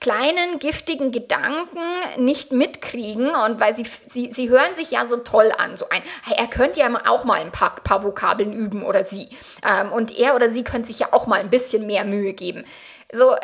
[0.02, 1.80] kleinen giftigen Gedanken
[2.18, 6.02] nicht mitkriegen und weil sie, sie, sie hören sich ja so toll an, so ein,
[6.26, 9.30] hey, er könnte ja auch mal ein paar, paar Vokabeln üben oder sie
[9.66, 12.66] ähm, und er oder sie könnte sich ja auch mal ein bisschen mehr Mühe geben.
[13.14, 13.36] So,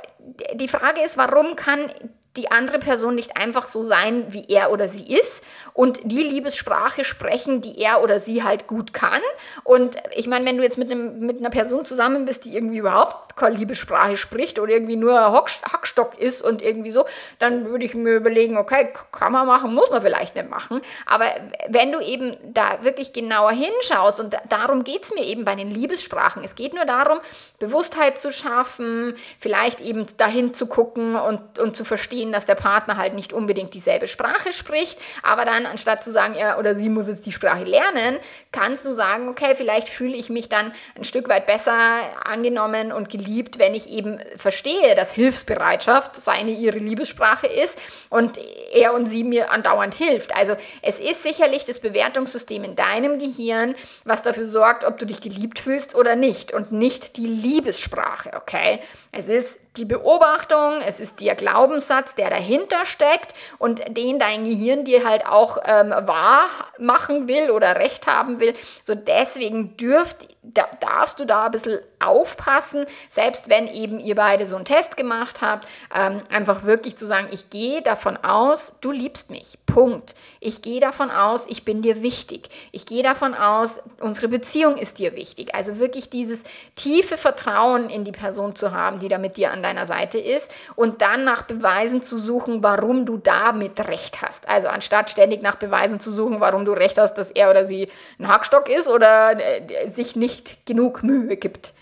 [0.54, 1.92] die Frage ist, warum kann
[2.38, 5.42] die andere Person nicht einfach so sein, wie er oder sie ist
[5.74, 9.22] und die Liebessprache sprechen, die er oder sie halt gut kann.
[9.64, 12.78] Und ich meine, wenn du jetzt mit, einem, mit einer Person zusammen bist, die irgendwie
[12.78, 17.06] überhaupt keine Liebessprache spricht oder irgendwie nur Hackstock ist und irgendwie so,
[17.40, 20.82] dann würde ich mir überlegen, okay, kann man machen, muss man vielleicht nicht machen.
[21.06, 21.26] Aber
[21.70, 25.72] wenn du eben da wirklich genauer hinschaust, und darum geht es mir eben bei den
[25.72, 27.20] Liebessprachen, es geht nur darum,
[27.60, 32.56] Bewusstheit zu schaffen, vielleicht eben dahin zu gucken und, und zu verstehen, verstehen, dass der
[32.56, 36.90] Partner halt nicht unbedingt dieselbe Sprache spricht, aber dann anstatt zu sagen, er oder sie
[36.90, 38.20] muss jetzt die Sprache lernen,
[38.52, 41.78] kannst du sagen, okay, vielleicht fühle ich mich dann ein Stück weit besser
[42.26, 47.78] angenommen und geliebt, wenn ich eben verstehe, dass Hilfsbereitschaft seine ihre Liebessprache ist
[48.10, 48.38] und
[48.74, 50.36] er und sie mir andauernd hilft.
[50.36, 55.22] Also es ist sicherlich das Bewertungssystem in deinem Gehirn, was dafür sorgt, ob du dich
[55.22, 58.80] geliebt fühlst oder nicht und nicht die Liebessprache, okay?
[59.12, 64.86] Es ist die Beobachtung, es ist der Glaubenssatz, der dahinter steckt und den dein Gehirn
[64.86, 68.54] dir halt auch ähm, wahr machen will oder recht haben will.
[68.84, 74.48] So deswegen dürft, da, darfst du da ein bisschen aufpassen, selbst wenn eben ihr beide
[74.48, 78.92] so einen Test gemacht habt, ähm, einfach wirklich zu sagen, ich gehe davon aus, du
[78.92, 79.58] liebst mich.
[79.66, 80.16] Punkt.
[80.40, 82.50] Ich gehe davon aus, ich bin dir wichtig.
[82.72, 85.54] Ich gehe davon aus, unsere Beziehung ist dir wichtig.
[85.54, 86.42] Also wirklich dieses
[86.76, 90.50] tiefe Vertrauen in die Person zu haben, die da mit dir an deiner Seite ist
[90.76, 94.48] und dann nach Beweisen zu suchen, warum du damit recht hast.
[94.48, 97.90] Also anstatt ständig nach Beweisen zu suchen, warum du recht hast, dass er oder sie
[98.20, 101.74] ein Hackstock ist oder äh, sich nicht genug Mühe gibt.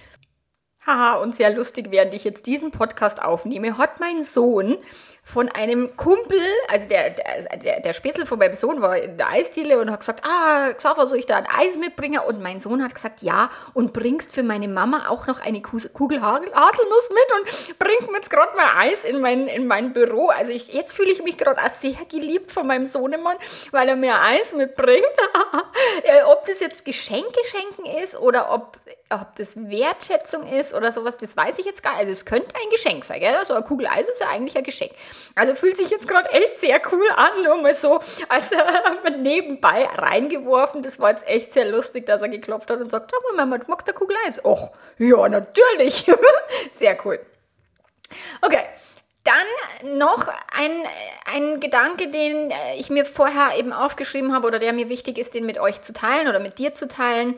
[0.86, 4.78] Haha, und sehr lustig, während ich jetzt diesen Podcast aufnehme, hat mein Sohn
[5.28, 9.80] von einem Kumpel, also der, der, der Spätzle von meinem Sohn war in der Eisdiele
[9.80, 12.20] und hat gesagt, ah, Xaver, soll ich da ein Eis mitbringen?
[12.20, 16.22] Und mein Sohn hat gesagt, ja, und bringst für meine Mama auch noch eine Kugel
[16.22, 20.30] Haselnuss mit und bringt mir jetzt gerade mal Eis in mein, in mein Büro.
[20.30, 23.38] Also ich, jetzt fühle ich mich gerade auch sehr geliebt von meinem Sohnemann,
[23.72, 25.06] weil er mir Eis mitbringt.
[26.04, 28.78] Äh, ob das jetzt Geschenke schenken ist oder ob,
[29.10, 32.02] ob das Wertschätzung ist oder sowas, das weiß ich jetzt gar nicht.
[32.02, 33.36] Also es könnte ein Geschenk sein, gell?
[33.36, 34.94] Also eine Kugel Eis ist ja eigentlich ein Geschenk.
[35.36, 39.86] Also fühlt sich jetzt gerade echt sehr cool an, nur mal so als äh, nebenbei
[39.86, 40.82] reingeworfen.
[40.82, 43.66] Das war jetzt echt sehr lustig, dass er geklopft hat und sagt, oh Mama, du
[43.68, 44.44] magst der Kugel Eis?
[44.44, 46.06] Och, ja, natürlich.
[46.80, 47.20] sehr cool.
[48.42, 48.64] Okay,
[49.24, 50.84] Dann noch ein,
[51.26, 55.46] ein Gedanke, den ich mir vorher eben aufgeschrieben habe oder der mir wichtig ist, den
[55.46, 57.38] mit euch zu teilen oder mit dir zu teilen.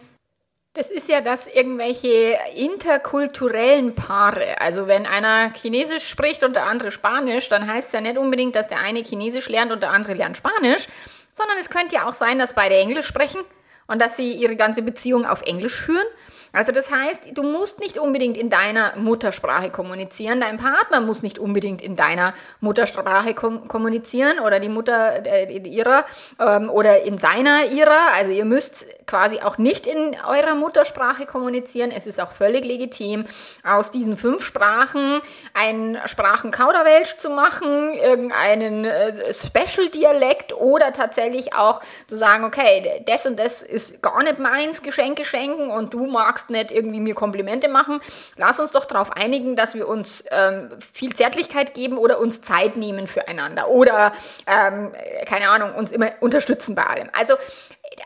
[0.77, 6.91] Das ist ja, dass irgendwelche interkulturellen Paare, also wenn einer Chinesisch spricht und der andere
[6.91, 10.13] Spanisch, dann heißt es ja nicht unbedingt, dass der eine Chinesisch lernt und der andere
[10.13, 10.87] lernt Spanisch,
[11.33, 13.39] sondern es könnte ja auch sein, dass beide Englisch sprechen
[13.87, 16.05] und dass sie ihre ganze Beziehung auf Englisch führen.
[16.53, 21.39] Also das heißt, du musst nicht unbedingt in deiner Muttersprache kommunizieren, dein Partner muss nicht
[21.39, 26.05] unbedingt in deiner Muttersprache kom kommunizieren oder die Mutter äh, ihrer
[26.39, 28.13] ähm, oder in seiner ihrer.
[28.15, 31.91] Also ihr müsst quasi auch nicht in eurer Muttersprache kommunizieren.
[31.91, 33.25] Es ist auch völlig legitim,
[33.63, 35.21] aus diesen fünf Sprachen
[35.53, 43.37] einen Sprachenkauderwelsch zu machen, irgendeinen äh, Special-Dialekt oder tatsächlich auch zu sagen, okay, das und
[43.39, 43.61] das
[44.01, 47.99] gar nicht meins, Geschenke schenken und du magst nicht irgendwie mir Komplimente machen.
[48.35, 52.77] Lass uns doch darauf einigen, dass wir uns ähm, viel Zärtlichkeit geben oder uns Zeit
[52.77, 54.11] nehmen füreinander oder,
[54.45, 54.91] ähm,
[55.25, 57.09] keine Ahnung, uns immer unterstützen bei allem.
[57.13, 57.35] Also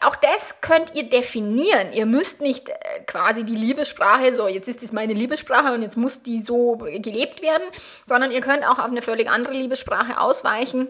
[0.01, 1.91] auch das könnt ihr definieren.
[1.93, 2.75] Ihr müsst nicht äh,
[3.07, 7.41] quasi die Liebessprache, so jetzt ist es meine Liebessprache und jetzt muss die so gelebt
[7.41, 7.63] werden,
[8.05, 10.88] sondern ihr könnt auch auf eine völlig andere Liebessprache ausweichen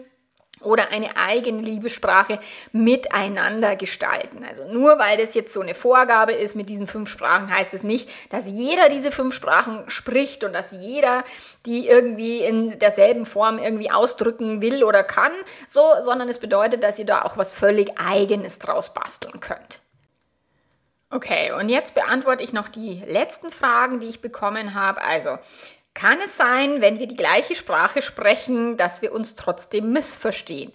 [0.62, 2.38] oder eine eigene Liebessprache
[2.72, 4.44] miteinander gestalten.
[4.48, 7.82] Also nur weil das jetzt so eine Vorgabe ist mit diesen fünf Sprachen, heißt es
[7.82, 11.24] nicht, dass jeder diese fünf Sprachen spricht und dass jeder
[11.66, 15.32] die irgendwie in derselben Form irgendwie ausdrücken will oder kann,
[15.68, 19.80] so, sondern es bedeutet, dass ihr da auch was völlig eigenes draus basteln könnt.
[21.12, 25.02] Okay, und jetzt beantworte ich noch die letzten Fragen, die ich bekommen habe.
[25.02, 25.38] Also,
[25.94, 30.72] kann es sein, wenn wir die gleiche Sprache sprechen, dass wir uns trotzdem missverstehen?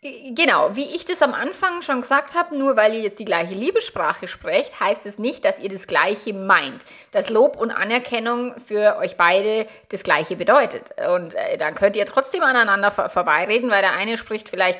[0.00, 3.54] Genau, wie ich das am Anfang schon gesagt habe, nur weil ihr jetzt die gleiche
[3.54, 6.84] Liebessprache sprecht, heißt es nicht, dass ihr das Gleiche meint.
[7.10, 10.84] Dass Lob und Anerkennung für euch beide das Gleiche bedeutet.
[11.12, 14.78] Und äh, dann könnt ihr trotzdem aneinander vor vorbeireden, weil der eine spricht vielleicht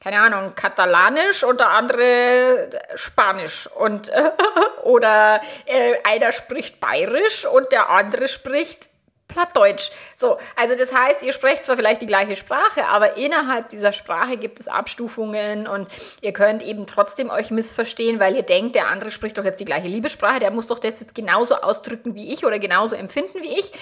[0.00, 4.10] keine Ahnung, Katalanisch und der andere Spanisch und
[4.82, 8.90] oder äh, einer spricht Bayerisch und der andere spricht
[9.28, 9.90] Plattdeutsch.
[10.16, 14.36] So, also das heißt, ihr sprecht zwar vielleicht die gleiche Sprache, aber innerhalb dieser Sprache
[14.36, 15.88] gibt es Abstufungen und
[16.20, 19.64] ihr könnt eben trotzdem euch missverstehen, weil ihr denkt, der andere spricht doch jetzt die
[19.64, 23.58] gleiche Liebessprache, der muss doch das jetzt genauso ausdrücken wie ich oder genauso empfinden wie
[23.58, 23.72] ich.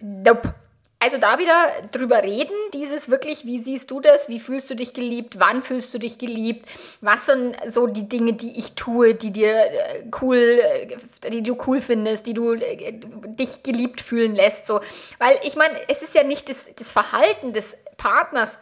[0.00, 0.54] Nope.
[1.04, 4.94] Also da wieder drüber reden, dieses wirklich, wie siehst du das, wie fühlst du dich
[4.94, 6.66] geliebt, wann fühlst du dich geliebt,
[7.02, 10.58] was sind so die Dinge, die ich tue, die dir äh, cool,
[11.22, 12.94] äh, die du cool findest, die du äh,
[13.26, 14.80] dich geliebt fühlen lässt, so.
[15.18, 18.56] Weil ich meine, es ist ja nicht das, das Verhalten des Partners,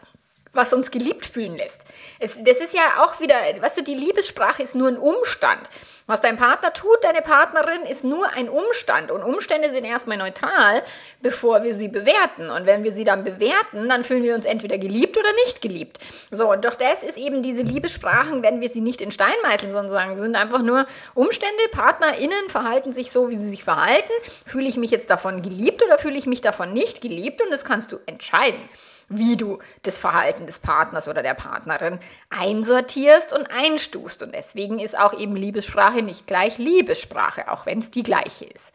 [0.52, 1.80] was uns geliebt fühlen lässt.
[2.18, 5.60] Es, das ist ja auch wieder, weißt du, die Liebessprache ist nur ein Umstand.
[6.06, 9.10] Was dein Partner tut, deine Partnerin, ist nur ein Umstand.
[9.10, 10.82] Und Umstände sind erstmal neutral,
[11.20, 12.50] bevor wir sie bewerten.
[12.50, 15.98] Und wenn wir sie dann bewerten, dann fühlen wir uns entweder geliebt oder nicht geliebt.
[16.30, 19.72] So, und doch das ist eben diese Liebessprachen, wenn wir sie nicht in Stein meißeln,
[19.72, 24.12] sondern sagen, sind einfach nur Umstände, PartnerInnen verhalten sich so, wie sie sich verhalten.
[24.44, 27.40] Fühle ich mich jetzt davon geliebt oder fühle ich mich davon nicht geliebt?
[27.40, 28.60] Und das kannst du entscheiden
[29.08, 31.98] wie du das Verhalten des Partners oder der Partnerin
[32.30, 34.22] einsortierst und einstufst.
[34.22, 38.72] Und deswegen ist auch eben Liebessprache nicht gleich Liebessprache, auch wenn es die gleiche ist.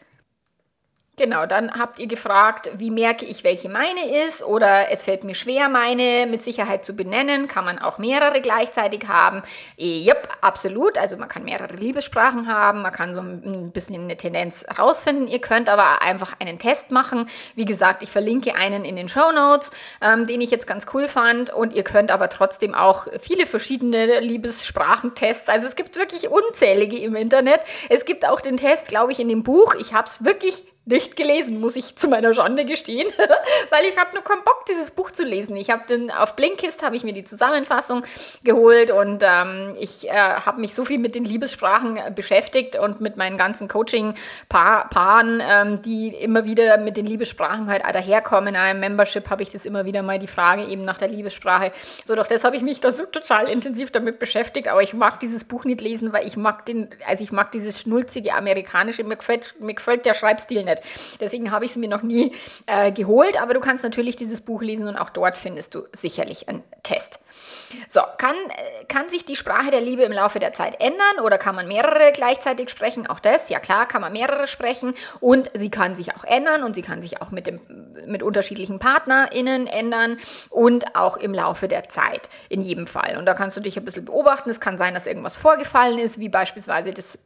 [1.19, 5.34] Genau, dann habt ihr gefragt, wie merke ich, welche meine ist oder es fällt mir
[5.34, 7.47] schwer, meine mit Sicherheit zu benennen.
[7.47, 9.41] Kann man auch mehrere gleichzeitig haben?
[9.77, 10.95] Jupp, absolut.
[10.95, 15.27] Also man kann mehrere Liebessprachen haben, man kann so ein bisschen eine Tendenz herausfinden.
[15.27, 17.27] Ihr könnt aber einfach einen Test machen.
[17.56, 21.08] Wie gesagt, ich verlinke einen in den Show Notes, ähm, den ich jetzt ganz cool
[21.08, 21.49] fand.
[21.49, 25.49] Und ihr könnt aber trotzdem auch viele verschiedene Liebessprachentests.
[25.49, 27.62] Also es gibt wirklich unzählige im Internet.
[27.89, 29.73] Es gibt auch den Test, glaube ich, in dem Buch.
[29.80, 33.08] Ich habe es wirklich nicht gelesen, muss ich zu meiner Schande gestehen,
[33.69, 35.56] weil ich habe nur keinen Bock, dieses Buch zu lesen.
[35.58, 38.04] Ich habe den auf Blinkist habe ich mir die Zusammenfassung
[38.43, 43.02] geholt und ähm, ich äh, habe mich so viel mit den Liebessprachen äh, beschäftigt und
[43.02, 48.50] mit meinen ganzen Coaching-Paaren, ähm, die immer wieder mit den Liebessprachen halt daherkommen.
[48.50, 51.73] In einem Membership habe ich das immer wieder mal die Frage eben nach der Liebessprache.
[52.06, 55.19] So, doch das habe ich mich da so total intensiv damit beschäftigt, aber ich mag
[55.19, 59.17] dieses Buch nicht lesen, weil ich mag den, also ich mag dieses schnulzige amerikanische, mir
[59.17, 61.19] gefällt, mir gefällt der Schreibstil nicht wird.
[61.19, 62.33] Deswegen habe ich es mir noch nie
[62.65, 66.49] äh, geholt, aber du kannst natürlich dieses Buch lesen und auch dort findest du sicherlich
[66.49, 67.19] einen Test.
[67.89, 71.38] So, kann, äh, kann sich die Sprache der Liebe im Laufe der Zeit ändern oder
[71.38, 73.08] kann man mehrere gleichzeitig sprechen?
[73.08, 76.76] Auch das, ja klar, kann man mehrere sprechen und sie kann sich auch ändern und
[76.76, 77.60] sie kann sich auch mit, dem,
[78.06, 80.17] mit unterschiedlichen PartnerInnen ändern
[80.50, 83.17] und auch im Laufe der Zeit, in jedem Fall.
[83.17, 84.50] Und da kannst du dich ein bisschen beobachten.
[84.50, 87.17] Es kann sein, dass irgendwas vorgefallen ist, wie beispielsweise das,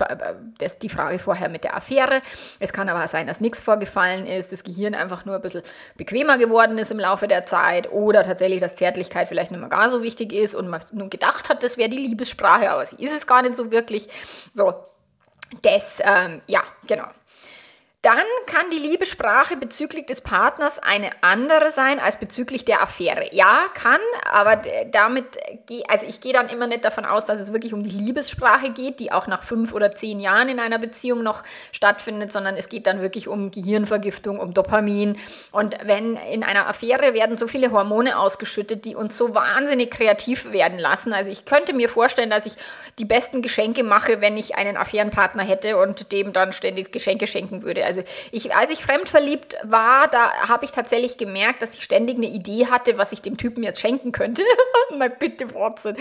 [0.58, 2.22] das, die Frage vorher mit der Affäre.
[2.60, 5.64] Es kann aber sein, dass nichts vorgefallen ist, das Gehirn einfach nur ein bisschen
[5.98, 9.90] bequemer geworden ist im Laufe der Zeit oder tatsächlich, dass Zärtlichkeit vielleicht nicht mehr gar
[9.90, 13.14] so wichtig ist und man nun gedacht hat, das wäre die Liebessprache, aber sie ist
[13.14, 14.08] es gar nicht so wirklich.
[14.54, 14.74] So,
[15.62, 17.08] das, ähm, ja, genau.
[18.04, 23.28] Dann kann die Liebessprache bezüglich des Partners eine andere sein als bezüglich der Affäre.
[23.32, 24.00] Ja, kann,
[24.32, 25.26] aber damit,
[25.88, 29.00] also ich gehe dann immer nicht davon aus, dass es wirklich um die Liebessprache geht,
[29.00, 32.88] die auch nach fünf oder zehn Jahren in einer Beziehung noch stattfindet, sondern es geht
[32.88, 35.20] dann wirklich um Gehirnvergiftung, um Dopamin.
[35.52, 40.52] Und wenn in einer Affäre werden so viele Hormone ausgeschüttet, die uns so wahnsinnig kreativ
[40.52, 41.14] werden lassen.
[41.14, 42.54] Also ich könnte mir vorstellen, dass ich
[42.98, 47.62] die besten Geschenke mache, wenn ich einen Affärenpartner hätte und dem dann ständig Geschenke schenken
[47.62, 47.91] würde.
[47.92, 52.28] Also ich, als ich fremdverliebt war, da habe ich tatsächlich gemerkt, dass ich ständig eine
[52.28, 54.44] Idee hatte, was ich dem Typen jetzt schenken könnte.
[54.98, 55.98] Mal bitte Watson.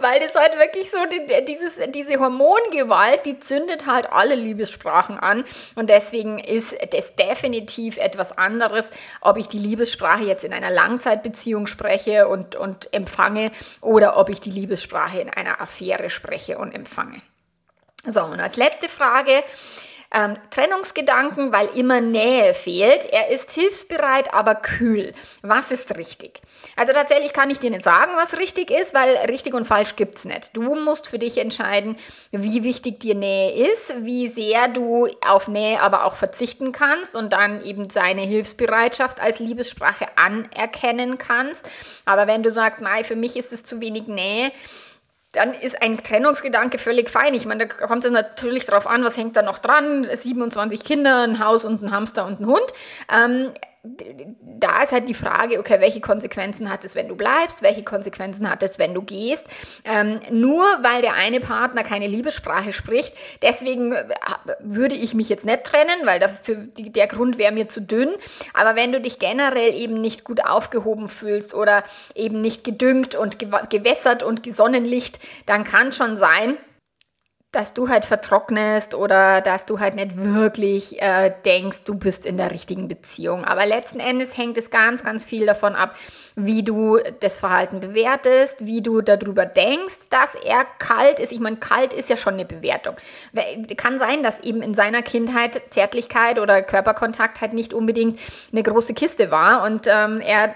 [0.00, 5.44] Weil das halt wirklich so, die, dieses, diese Hormongewalt, die zündet halt alle Liebessprachen an.
[5.74, 8.90] Und deswegen ist das definitiv etwas anderes,
[9.20, 14.40] ob ich die Liebessprache jetzt in einer Langzeitbeziehung spreche und, und empfange oder ob ich
[14.40, 17.18] die Liebessprache in einer Affäre spreche und empfange.
[18.04, 19.44] So, und als letzte Frage,
[20.12, 23.04] ähm, Trennungsgedanken, weil immer Nähe fehlt.
[23.10, 25.14] Er ist hilfsbereit, aber kühl.
[25.42, 26.42] Was ist richtig?
[26.76, 30.24] Also tatsächlich kann ich dir nicht sagen, was richtig ist, weil richtig und falsch gibt's
[30.24, 30.50] nicht.
[30.54, 31.96] Du musst für dich entscheiden,
[32.30, 37.32] wie wichtig dir Nähe ist, wie sehr du auf Nähe aber auch verzichten kannst und
[37.32, 41.62] dann eben seine Hilfsbereitschaft als Liebessprache anerkennen kannst.
[42.04, 44.52] Aber wenn du sagst, nein, für mich ist es zu wenig Nähe,
[45.32, 47.32] dann ist ein Trennungsgedanke völlig fein.
[47.32, 50.06] Ich meine, da kommt es natürlich darauf an, was hängt da noch dran.
[50.12, 52.66] 27 Kinder, ein Haus und ein Hamster und ein Hund.
[53.10, 53.50] Ähm,
[53.84, 58.48] da ist halt die Frage, okay, welche Konsequenzen hat es, wenn du bleibst, welche Konsequenzen
[58.48, 59.44] hat es, wenn du gehst.
[59.84, 63.12] Ähm, nur weil der eine Partner keine Liebessprache spricht,
[63.42, 64.04] deswegen äh,
[64.60, 68.10] würde ich mich jetzt nicht trennen, weil dafür, die, der Grund wäre mir zu dünn.
[68.54, 71.82] Aber wenn du dich generell eben nicht gut aufgehoben fühlst oder
[72.14, 76.56] eben nicht gedüngt und gewässert und gesonnenlicht, dann kann schon sein,
[77.52, 82.38] dass du halt vertrocknest oder dass du halt nicht wirklich äh, denkst, du bist in
[82.38, 83.44] der richtigen Beziehung.
[83.44, 85.94] Aber letzten Endes hängt es ganz, ganz viel davon ab,
[86.34, 91.30] wie du das Verhalten bewertest, wie du darüber denkst, dass er kalt ist.
[91.30, 92.96] Ich meine, kalt ist ja schon eine Bewertung.
[93.76, 98.18] Kann sein, dass eben in seiner Kindheit Zärtlichkeit oder Körperkontakt halt nicht unbedingt
[98.50, 100.54] eine große Kiste war und ähm, er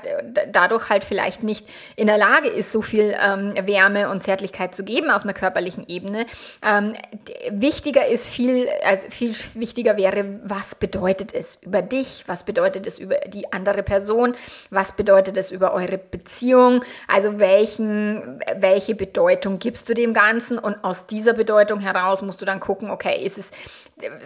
[0.50, 4.82] dadurch halt vielleicht nicht in der Lage ist, so viel ähm, Wärme und Zärtlichkeit zu
[4.82, 6.24] geben auf einer körperlichen Ebene.
[6.62, 12.24] Ähm, ähm, wichtiger ist viel, also viel wichtiger wäre, was bedeutet es über dich?
[12.26, 14.34] Was bedeutet es über die andere Person?
[14.70, 16.84] Was bedeutet es über eure Beziehung?
[17.08, 20.58] Also welchen, welche Bedeutung gibst du dem Ganzen?
[20.58, 23.50] Und aus dieser Bedeutung heraus musst du dann gucken, okay, ist es,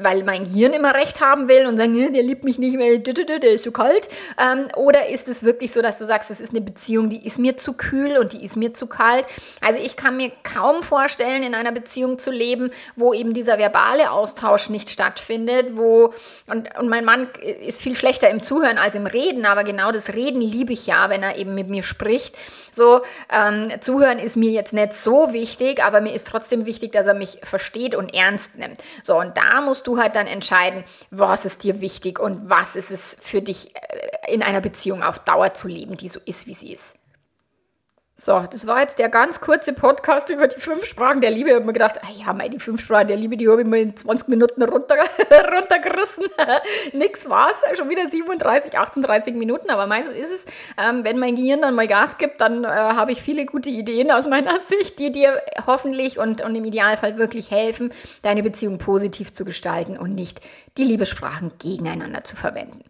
[0.00, 3.52] weil mein Gehirn immer recht haben will und sagen, der liebt mich nicht, weil der
[3.52, 4.08] ist so kalt?
[4.38, 7.38] Ähm, oder ist es wirklich so, dass du sagst, es ist eine Beziehung, die ist
[7.38, 9.26] mir zu kühl und die ist mir zu kalt?
[9.60, 13.58] Also ich kann mir kaum vorstellen, in einer Beziehung zu leben, Leben, wo eben dieser
[13.58, 16.12] verbale Austausch nicht stattfindet, wo,
[16.46, 17.28] und, und mein Mann
[17.66, 21.10] ist viel schlechter im Zuhören als im Reden, aber genau das Reden liebe ich ja,
[21.10, 22.36] wenn er eben mit mir spricht.
[22.72, 27.06] So, ähm, Zuhören ist mir jetzt nicht so wichtig, aber mir ist trotzdem wichtig, dass
[27.06, 28.82] er mich versteht und ernst nimmt.
[29.02, 32.90] So, und da musst du halt dann entscheiden, was ist dir wichtig und was ist
[32.90, 36.54] es für dich äh, in einer Beziehung auf Dauer zu leben, die so ist, wie
[36.54, 36.99] sie ist.
[38.22, 41.48] So, das war jetzt der ganz kurze Podcast über die fünf Sprachen der Liebe.
[41.48, 43.78] Ich habe mir gedacht, ah ja, meine, fünf Sprachen der Liebe, die habe ich mal
[43.78, 44.96] in 20 Minuten runter,
[45.50, 46.24] runtergerissen.
[46.92, 49.70] Nix war's, schon wieder 37, 38 Minuten.
[49.70, 50.44] Aber meistens ist es,
[50.76, 54.10] ähm, wenn mein Gehirn dann mal Gas gibt, dann äh, habe ich viele gute Ideen
[54.10, 57.90] aus meiner Sicht, die dir hoffentlich und, und im Idealfall wirklich helfen,
[58.20, 60.42] deine Beziehung positiv zu gestalten und nicht
[60.76, 62.84] die Liebessprachen gegeneinander zu verwenden.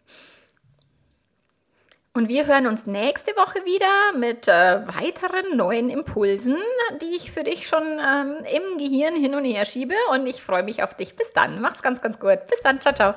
[2.12, 6.56] Und wir hören uns nächste Woche wieder mit äh, weiteren neuen Impulsen,
[7.00, 9.94] die ich für dich schon ähm, im Gehirn hin und her schiebe.
[10.12, 11.14] Und ich freue mich auf dich.
[11.14, 11.60] Bis dann.
[11.60, 12.48] Mach's ganz, ganz gut.
[12.48, 12.80] Bis dann.
[12.80, 13.14] Ciao, ciao.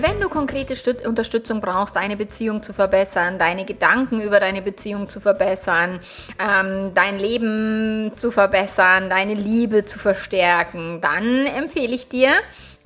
[0.00, 5.08] Wenn du konkrete Stüt Unterstützung brauchst, deine Beziehung zu verbessern, deine Gedanken über deine Beziehung
[5.08, 5.98] zu verbessern,
[6.38, 12.30] ähm, dein Leben zu verbessern, deine Liebe zu verstärken, dann empfehle ich dir,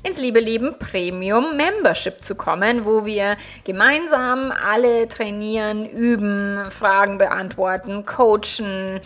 [0.03, 8.07] ins Liebe Leben Premium Membership zu kommen, wo wir gemeinsam alle trainieren, üben, Fragen beantworten,
[8.07, 9.01] coachen,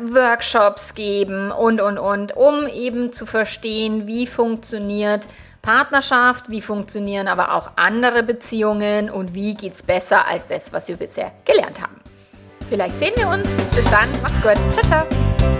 [0.00, 5.22] Workshops geben und, und, und, um eben zu verstehen, wie funktioniert
[5.62, 10.88] Partnerschaft, wie funktionieren aber auch andere Beziehungen und wie geht es besser als das, was
[10.88, 12.00] wir bisher gelernt haben.
[12.68, 13.48] Vielleicht sehen wir uns.
[13.74, 14.58] Bis dann, mach's gut.
[14.74, 15.51] Ciao, ciao.